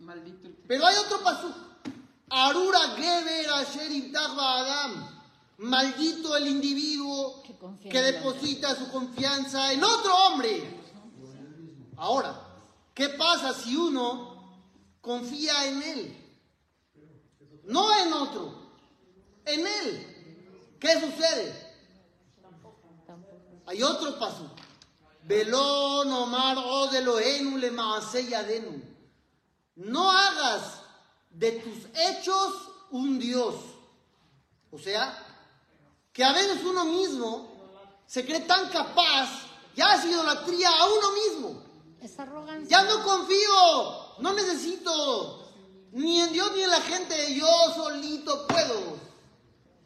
Maldito 0.00 0.48
el 0.48 0.54
que 0.54 0.62
Pero 0.66 0.86
hay 0.86 0.96
otro 0.96 1.22
pasú. 1.22 1.52
Arura 2.30 2.80
Geber 2.96 3.50
Asher 3.50 3.90
Ibtach 3.90 4.34
Ba 4.34 4.58
Adam. 4.58 5.22
Maldito 5.58 6.36
el 6.36 6.48
individuo 6.48 7.42
Que 7.42 7.88
que 7.88 8.02
deposita 8.02 8.74
su 8.74 8.90
confianza 8.90 9.72
en 9.72 9.84
otro 9.84 10.16
hombre. 10.26 10.80
Ahora, 11.96 12.34
¿qué 12.94 13.10
pasa 13.10 13.54
si 13.54 13.76
uno 13.76 14.58
confía 15.00 15.66
en 15.66 15.82
él? 15.82 16.21
No 17.64 17.96
en 17.96 18.12
otro, 18.12 18.54
en 19.44 19.66
él. 19.66 20.76
¿Qué 20.80 21.00
sucede? 21.00 21.72
Hay 23.66 23.82
otro 23.82 24.18
paso. 24.18 24.50
Velón 25.24 26.12
Omar 26.12 26.58
Odelohenu 26.58 27.56
le 27.58 27.70
Yadenu. 28.28 28.82
No 29.76 30.10
hagas 30.10 30.80
de 31.30 31.52
tus 31.52 31.86
hechos 31.94 32.52
un 32.90 33.18
Dios. 33.18 33.54
O 34.70 34.78
sea, 34.78 35.16
que 36.12 36.24
a 36.24 36.32
veces 36.32 36.62
uno 36.64 36.84
mismo 36.84 37.52
se 38.06 38.24
cree 38.24 38.40
tan 38.40 38.68
capaz, 38.68 39.28
ya 39.76 39.94
es 39.94 40.04
idolatría 40.04 40.68
a 40.68 40.86
uno 40.86 41.12
mismo. 41.12 41.62
Es 42.00 42.18
arrogancia. 42.18 42.68
Ya 42.68 42.82
no 42.84 43.04
confío, 43.04 44.18
no 44.18 44.32
necesito 44.32 45.41
ni 45.92 46.20
en 46.20 46.32
Dios 46.32 46.50
ni 46.54 46.62
en 46.62 46.70
la 46.70 46.80
gente, 46.80 47.34
yo 47.34 47.46
solito 47.74 48.46
puedo. 48.46 48.98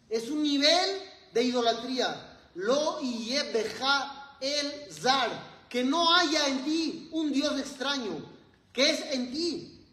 Es 0.09 0.31
un 0.31 0.43
nivel 0.43 1.03
de 1.33 1.43
idolatría. 1.43 2.39
Lo 2.55 3.01
yebeja 3.01 4.37
el 4.41 4.93
zar, 4.93 5.31
que 5.69 5.83
no 5.85 6.15
haya 6.15 6.47
en 6.47 6.65
ti 6.65 7.09
un 7.13 7.33
Dios 7.33 7.59
extraño, 7.59 8.25
que 8.73 8.91
es 8.91 9.13
en 9.13 9.33
ti. 9.33 9.85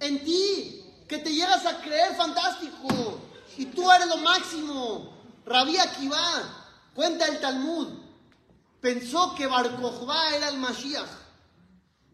En 0.00 0.22
ti, 0.22 0.84
que 1.08 1.18
te 1.18 1.32
llegas 1.32 1.64
a 1.64 1.80
creer 1.80 2.14
fantástico 2.14 3.20
y 3.56 3.64
tú 3.66 3.90
eres 3.90 4.06
lo 4.06 4.18
máximo. 4.18 5.16
Rabí 5.46 5.78
Akiva, 5.78 6.66
cuenta 6.94 7.26
el 7.26 7.40
Talmud, 7.40 7.88
pensó 8.80 9.34
que 9.34 9.46
Bar 9.46 9.70
era 10.34 10.50
el 10.50 10.58
Mashiach. 10.58 11.25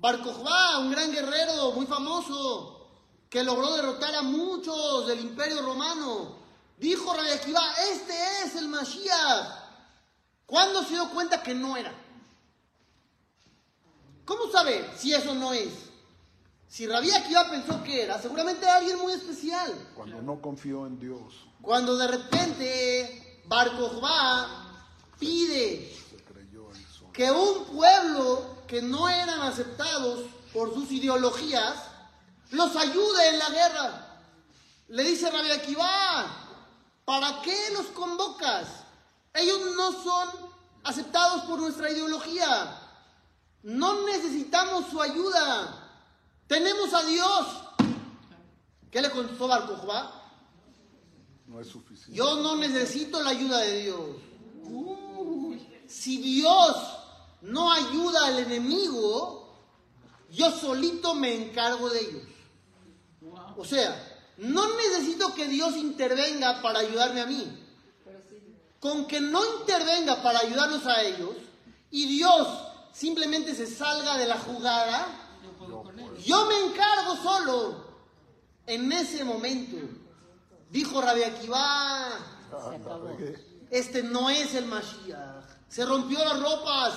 Bar 0.03 0.21
Kokhba, 0.21 0.81
un 0.81 0.91
gran 0.91 1.13
guerrero 1.13 1.71
muy 1.71 1.87
famoso, 1.87 2.89
que 3.31 3.45
logró 3.45 3.73
derrotar 3.77 4.13
a 4.17 4.23
muchos 4.23 5.07
del 5.07 5.21
imperio 5.21 5.63
romano. 5.63 6.39
Dijo 6.77 7.15
Rabbi 7.15 7.31
Akiva, 7.31 7.63
este 7.93 8.13
es 8.45 8.57
el 8.57 8.67
Mashiach. 8.67 9.47
¿Cuándo 10.45 10.83
se 10.83 10.95
dio 10.95 11.09
cuenta 11.11 11.41
que 11.41 11.55
no 11.55 11.77
era? 11.77 11.95
¿Cómo 14.25 14.51
sabe 14.51 14.91
si 14.97 15.15
eso 15.15 15.37
no 15.37 15.53
es? 15.53 15.73
Si 16.67 16.89
Rabí 16.89 17.13
Akiva 17.13 17.49
pensó 17.49 17.81
que 17.85 18.03
era, 18.03 18.21
seguramente 18.21 18.65
era 18.65 18.79
alguien 18.79 18.99
muy 18.99 19.13
especial. 19.13 19.73
Cuando 19.95 20.21
no 20.21 20.43
confió 20.43 20.85
en 20.89 20.99
Dios, 20.99 21.33
Cuando 21.61 21.97
de 21.97 22.09
repente 22.09 23.43
Bar 23.47 23.77
Kokhba 23.77 24.89
pide 25.21 25.95
que 27.13 27.31
un 27.31 27.67
pueblo 27.67 28.52
que 28.73 28.81
no 28.81 29.07
eran 29.07 29.43
aceptados 29.43 30.21
por 30.51 30.73
sus 30.73 30.91
ideologías 30.93 31.75
los 32.53 32.75
ayude 32.75 33.29
en 33.29 33.39
la 33.39 33.51
guerra. 33.51 34.07
Le 34.89 35.05
dice 35.05 35.31
Rabbi 35.31 35.51
Akiva, 35.51 36.27
¿para 37.05 37.43
qué 37.43 37.55
los 37.75 37.89
convocas? 37.89 38.69
Ellos 39.35 39.61
no 39.77 39.93
son 40.03 40.27
aceptados 40.85 41.43
por 41.43 41.61
nuestra 41.61 41.91
ideología. 41.91 42.79
No 43.63 44.07
necesitamos 44.07 44.87
su 44.91 45.03
ayuda. 45.03 45.91
Tenemos 46.47 46.95
a 46.95 47.03
Dios. 47.03 47.47
¿Qué 48.91 49.03
le 49.03 49.11
contestó 49.11 49.49
Bar 49.49 49.67
no 51.47 51.61
es 51.61 51.69
suficiente. 51.69 52.15
Yo 52.15 52.37
no 52.37 52.57
necesito 52.57 53.23
la 53.23 53.29
ayuda 53.33 53.59
de 53.59 53.83
Dios. 53.83 54.17
Si 55.87 56.17
Dios 56.17 57.02
no 57.43 57.73
ayuda 57.73 58.27
al 58.27 58.39
enemigo, 58.39 59.55
yo 60.31 60.51
solito 60.51 61.15
me 61.15 61.35
encargo 61.35 61.91
de 61.91 62.01
ellos. 62.01 62.23
O 63.57 63.65
sea, 63.65 64.21
no 64.39 64.77
necesito 64.77 65.35
que 65.35 65.47
Dios 65.47 65.77
intervenga 65.77 66.63
para 66.63 66.81
ayudarme 66.81 67.21
a 67.21 67.27
mí. 67.27 67.59
Con 68.81 69.07
que 69.07 69.21
no 69.21 69.41
intervenga 69.61 70.23
para 70.23 70.41
ayudarnos 70.41 70.87
a 70.87 71.03
ellos 71.03 71.37
y 71.91 72.07
Dios 72.07 72.49
simplemente 72.93 73.55
se 73.55 73.67
salga 73.67 74.17
de 74.17 74.27
la 74.27 74.39
jugada, 74.39 75.19
Yo 76.25 76.47
me 76.47 76.59
encargo 76.67 77.17
solo. 77.23 77.93
En 78.65 78.91
ese 78.93 79.25
momento, 79.25 79.77
dijo 80.71 81.01
Rabbi 81.01 81.25
Akiva, 81.25 82.09
acabó. 82.47 83.17
este 83.71 84.05
no 84.05 84.31
es 84.31 84.55
el 84.55 84.67
Mashiach. 84.67 85.45
Se 85.69 85.85
rompió 85.85 86.25
las 86.25 86.41
ropas 86.41 86.95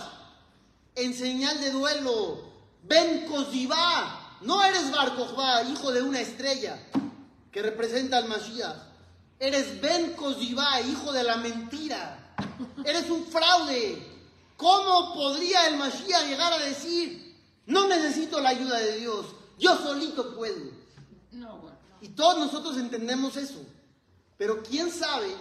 en 0.96 1.14
señal 1.14 1.60
de 1.62 1.72
duelo. 1.72 2.54
Ben 2.84 3.26
Kozibá, 3.26 4.38
no 4.42 4.64
eres 4.64 4.92
Bar 4.92 5.16
Kokhba, 5.16 5.64
hijo 5.64 5.92
de 5.92 6.02
una 6.02 6.22
estrella 6.22 6.80
que 7.52 7.62
representa 7.62 8.18
al 8.18 8.28
Mashiach. 8.28 8.76
Eres 9.40 9.82
Ben 9.82 10.14
Kozibá, 10.14 10.82
hijo 10.82 11.12
de 11.12 11.24
la 11.24 11.38
mentira. 11.38 12.36
Eres 12.86 13.10
un 13.10 13.26
fraude. 13.26 14.16
¿Cómo 14.56 15.14
podría 15.14 15.68
el 15.68 15.78
Mashiach 15.78 16.28
llegar 16.28 16.54
a 16.54 16.60
decir, 16.60 17.36
no 17.66 17.88
necesito 17.88 18.40
la 18.40 18.50
ayuda 18.50 18.78
de 18.78 19.00
Dios, 19.00 19.26
yo 19.60 19.76
solito 19.78 20.36
puedo? 20.36 20.72
No, 21.32 21.58
bueno. 21.58 21.78
Y 22.02 22.10
todos 22.10 22.38
nosotros 22.38 22.78
entendemos 22.78 23.36
eso. 23.36 23.66
Pero 24.38 24.62
quién 24.64 24.92
sabe 24.92 25.34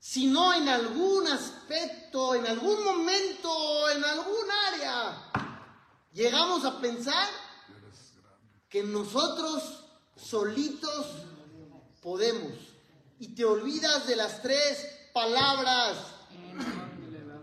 si 0.00 0.26
no 0.26 0.54
en 0.54 0.66
algún 0.66 1.26
aspecto, 1.28 2.34
en 2.34 2.46
algún 2.46 2.82
momento, 2.82 3.90
en 3.90 4.02
algún 4.02 4.50
área, 4.72 5.30
llegamos 6.14 6.64
a 6.64 6.80
pensar 6.80 7.28
que 8.70 8.82
nosotros 8.82 9.84
solitos 10.16 11.06
podemos. 12.00 12.54
Y 13.18 13.28
te 13.34 13.44
olvidas 13.44 14.06
de 14.06 14.16
las 14.16 14.40
tres 14.40 14.86
palabras 15.12 15.98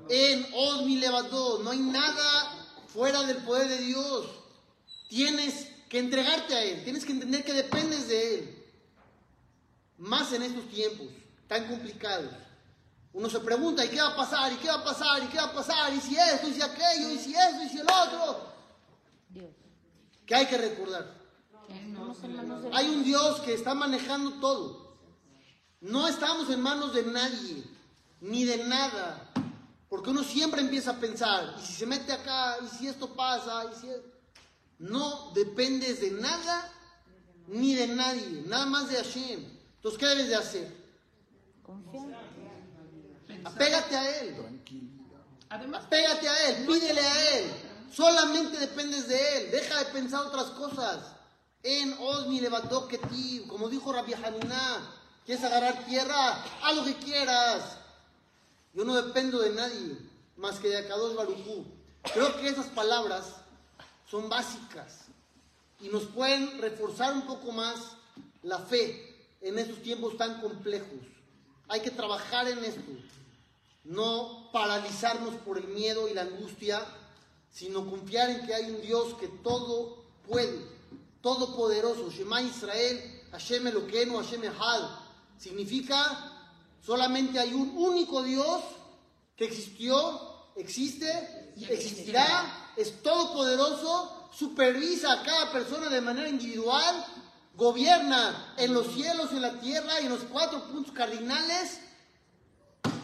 en 0.10 0.48
Osmi 0.56 0.98
Levadó. 0.98 1.60
No 1.60 1.70
hay 1.70 1.80
nada 1.80 2.82
fuera 2.88 3.22
del 3.22 3.38
poder 3.38 3.68
de 3.68 3.78
Dios. 3.78 4.26
Tienes 5.08 5.68
que 5.90 6.00
entregarte 6.00 6.56
a 6.56 6.64
Él. 6.64 6.84
Tienes 6.84 7.06
que 7.06 7.12
entender 7.12 7.46
que 7.46 7.54
dependes 7.54 8.08
de 8.08 8.36
Él. 8.36 8.66
Más 10.00 10.34
en 10.34 10.42
estos 10.42 10.68
tiempos 10.70 11.08
tan 11.48 11.68
complicados. 11.68 12.47
Uno 13.14 13.30
se 13.30 13.40
pregunta, 13.40 13.84
¿y 13.84 13.90
qué 13.90 14.02
va 14.02 14.10
a 14.10 14.16
pasar? 14.16 14.54
¿Y 14.54 14.58
qué 14.58 14.68
va 14.68 14.76
a 14.76 14.84
pasar? 14.84 15.24
¿Y 15.24 15.28
qué 15.28 15.38
va 15.38 15.46
a 15.46 15.54
pasar? 15.54 15.94
¿Y 15.94 16.02
si 16.02 16.16
esto? 16.16 16.48
¿Y 16.48 16.54
si 16.54 16.62
aquello? 16.62 17.10
¿Y 17.12 17.18
si 17.18 17.34
esto? 17.34 17.64
¿Y 17.64 17.70
si 17.70 17.80
el 17.80 17.88
otro? 17.88 18.54
Dios. 19.30 19.50
Que 20.26 20.36
hay 20.36 20.46
que 20.46 20.58
recordar. 20.58 21.16
Hay 22.74 22.90
un 22.90 23.04
Dios 23.04 23.40
que 23.42 23.54
está 23.54 23.74
manejando 23.74 24.40
todo. 24.40 24.98
No 25.82 26.08
estamos 26.08 26.50
en 26.50 26.62
manos 26.62 26.94
de 26.94 27.04
nadie, 27.04 27.64
ni 28.22 28.46
de 28.46 28.64
nada. 28.66 29.32
Porque 29.90 30.10
uno 30.10 30.24
siempre 30.24 30.62
empieza 30.62 30.92
a 30.92 31.00
pensar, 31.00 31.56
y 31.58 31.66
si 31.66 31.74
se 31.74 31.86
mete 31.86 32.12
acá, 32.12 32.58
y 32.64 32.68
si 32.78 32.88
esto 32.88 33.14
pasa, 33.16 33.64
y 33.72 33.80
si... 33.80 33.90
es-". 33.90 34.02
No 34.80 35.32
dependes 35.34 36.02
de 36.02 36.12
nada, 36.12 36.72
ni 37.48 37.74
de 37.74 37.88
nadie, 37.88 38.44
nada 38.46 38.66
más 38.66 38.90
de 38.90 38.98
Hashem. 38.98 39.44
Entonces, 39.76 40.00
¿qué 40.00 40.06
debes 40.08 40.28
de 40.28 40.36
hacer? 40.36 40.78
confianza. 41.64 42.27
Apégate 43.44 43.96
a 43.96 44.20
Él. 44.20 44.36
Además, 45.50 45.86
Pégate 45.90 46.28
a 46.28 46.50
Él, 46.50 46.66
pídele 46.66 47.02
a 47.02 47.38
Él. 47.38 47.52
Solamente 47.94 48.60
dependes 48.60 49.08
de 49.08 49.38
Él. 49.38 49.52
Deja 49.52 49.80
de 49.80 49.86
pensar 49.86 50.26
otras 50.26 50.48
cosas. 50.52 51.00
En 51.64 51.94
Osmi 52.00 52.40
levantó 52.40 52.88
que 52.88 52.98
ti, 52.98 53.44
como 53.48 53.70
dijo 53.70 53.92
Rabbi 53.92 54.14
Haniná, 54.14 54.90
quieres 55.26 55.44
agarrar 55.44 55.86
tierra, 55.86 56.44
haz 56.64 56.76
lo 56.76 56.86
que 56.86 56.96
quieras. 56.96 57.78
Yo 58.74 58.86
no 58.86 58.96
dependo 58.96 59.40
de 59.40 59.50
nadie 59.52 59.98
más 60.38 60.60
que 60.60 60.70
de 60.70 60.78
Akadosh 60.78 61.16
Baruchú. 61.16 61.66
Creo 62.14 62.40
que 62.40 62.48
esas 62.48 62.68
palabras 62.68 63.26
son 64.10 64.30
básicas 64.30 65.06
y 65.82 65.90
nos 65.90 66.04
pueden 66.04 66.62
reforzar 66.62 67.14
un 67.14 67.24
poco 67.24 67.52
más 67.52 67.76
la 68.44 68.60
fe 68.60 69.16
en 69.42 69.58
estos 69.60 69.82
tiempos 69.82 70.16
tan 70.18 70.40
complejos. 70.40 71.00
Hay 71.68 71.82
que 71.82 71.92
trabajar 71.92 72.48
en 72.48 72.64
esto 72.64 72.92
no 73.88 74.50
paralizarnos 74.52 75.36
por 75.36 75.58
el 75.58 75.68
miedo 75.68 76.08
y 76.08 76.14
la 76.14 76.24
angustia, 76.24 76.86
sino 77.50 77.90
confiar 77.90 78.30
en 78.30 78.46
que 78.46 78.54
hay 78.54 78.70
un 78.70 78.82
Dios 78.82 79.14
que 79.20 79.28
todo 79.28 80.04
puede, 80.28 80.62
todopoderoso. 81.22 82.12
Shema 82.12 82.42
Israel, 82.42 83.24
Hashem 83.32 83.68
Eloqueno, 83.68 84.18
Hashem 84.18 84.44
Echad. 84.44 84.90
Significa 85.38 86.50
solamente 86.86 87.40
hay 87.40 87.54
un 87.54 87.78
único 87.78 88.24
Dios 88.24 88.62
que 89.36 89.46
existió, 89.46 90.52
existe, 90.56 91.54
existirá, 91.56 92.74
es 92.76 93.02
todopoderoso, 93.02 94.30
supervisa 94.34 95.14
a 95.14 95.24
cada 95.24 95.52
persona 95.52 95.90
de 95.90 96.02
manera 96.02 96.28
individual, 96.28 97.06
gobierna 97.56 98.54
en 98.58 98.74
los 98.74 98.88
cielos, 98.94 99.32
en 99.32 99.42
la 99.42 99.60
tierra 99.60 100.02
y 100.02 100.06
en 100.08 100.12
los 100.12 100.24
cuatro 100.24 100.64
puntos 100.66 100.94
cardinales 100.94 101.80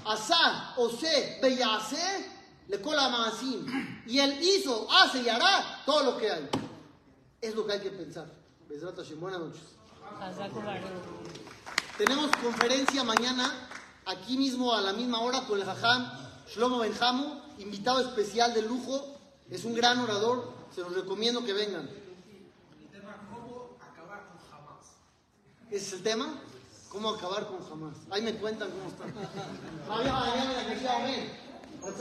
Asá, 0.05 0.73
Ose, 0.77 1.39
Beyase, 1.41 2.31
le 2.67 2.81
cola 2.81 3.09
Maasim. 3.09 3.65
Y 4.05 4.19
él 4.19 4.37
hizo, 4.41 4.87
hace 4.91 5.21
y 5.21 5.29
hará 5.29 5.81
todo 5.85 6.03
lo 6.03 6.17
que 6.17 6.31
hay. 6.31 6.49
Es 7.41 7.55
lo 7.55 7.65
que 7.65 7.73
hay 7.73 7.79
que 7.79 7.91
pensar. 7.91 8.27
Buenas 9.19 9.39
noches. 9.39 9.61
Tenemos 11.97 12.31
conferencia 12.37 13.03
mañana, 13.03 13.69
aquí 14.05 14.37
mismo 14.37 14.73
a 14.73 14.81
la 14.81 14.93
misma 14.93 15.21
hora, 15.21 15.45
con 15.45 15.59
el 15.59 15.65
Jajam 15.65 16.11
Shlomo 16.47 16.79
Benjamu, 16.79 17.41
invitado 17.59 18.01
especial 18.01 18.53
de 18.53 18.63
lujo. 18.63 19.17
Es 19.49 19.63
un 19.63 19.75
gran 19.75 19.99
orador, 19.99 20.51
se 20.73 20.81
los 20.81 20.93
recomiendo 20.93 21.43
que 21.43 21.53
vengan. 21.53 21.89
¿Ese 25.69 25.85
es 25.87 25.93
el 25.93 26.03
tema? 26.03 26.41
¿Cómo 26.93 27.09
acabar 27.09 27.47
con 27.47 27.67
jamás? 27.67 27.95
Ahí 28.11 28.21
me 28.21 28.35
cuentan 28.35 28.69
cómo 28.69 28.87
está. 28.87 29.05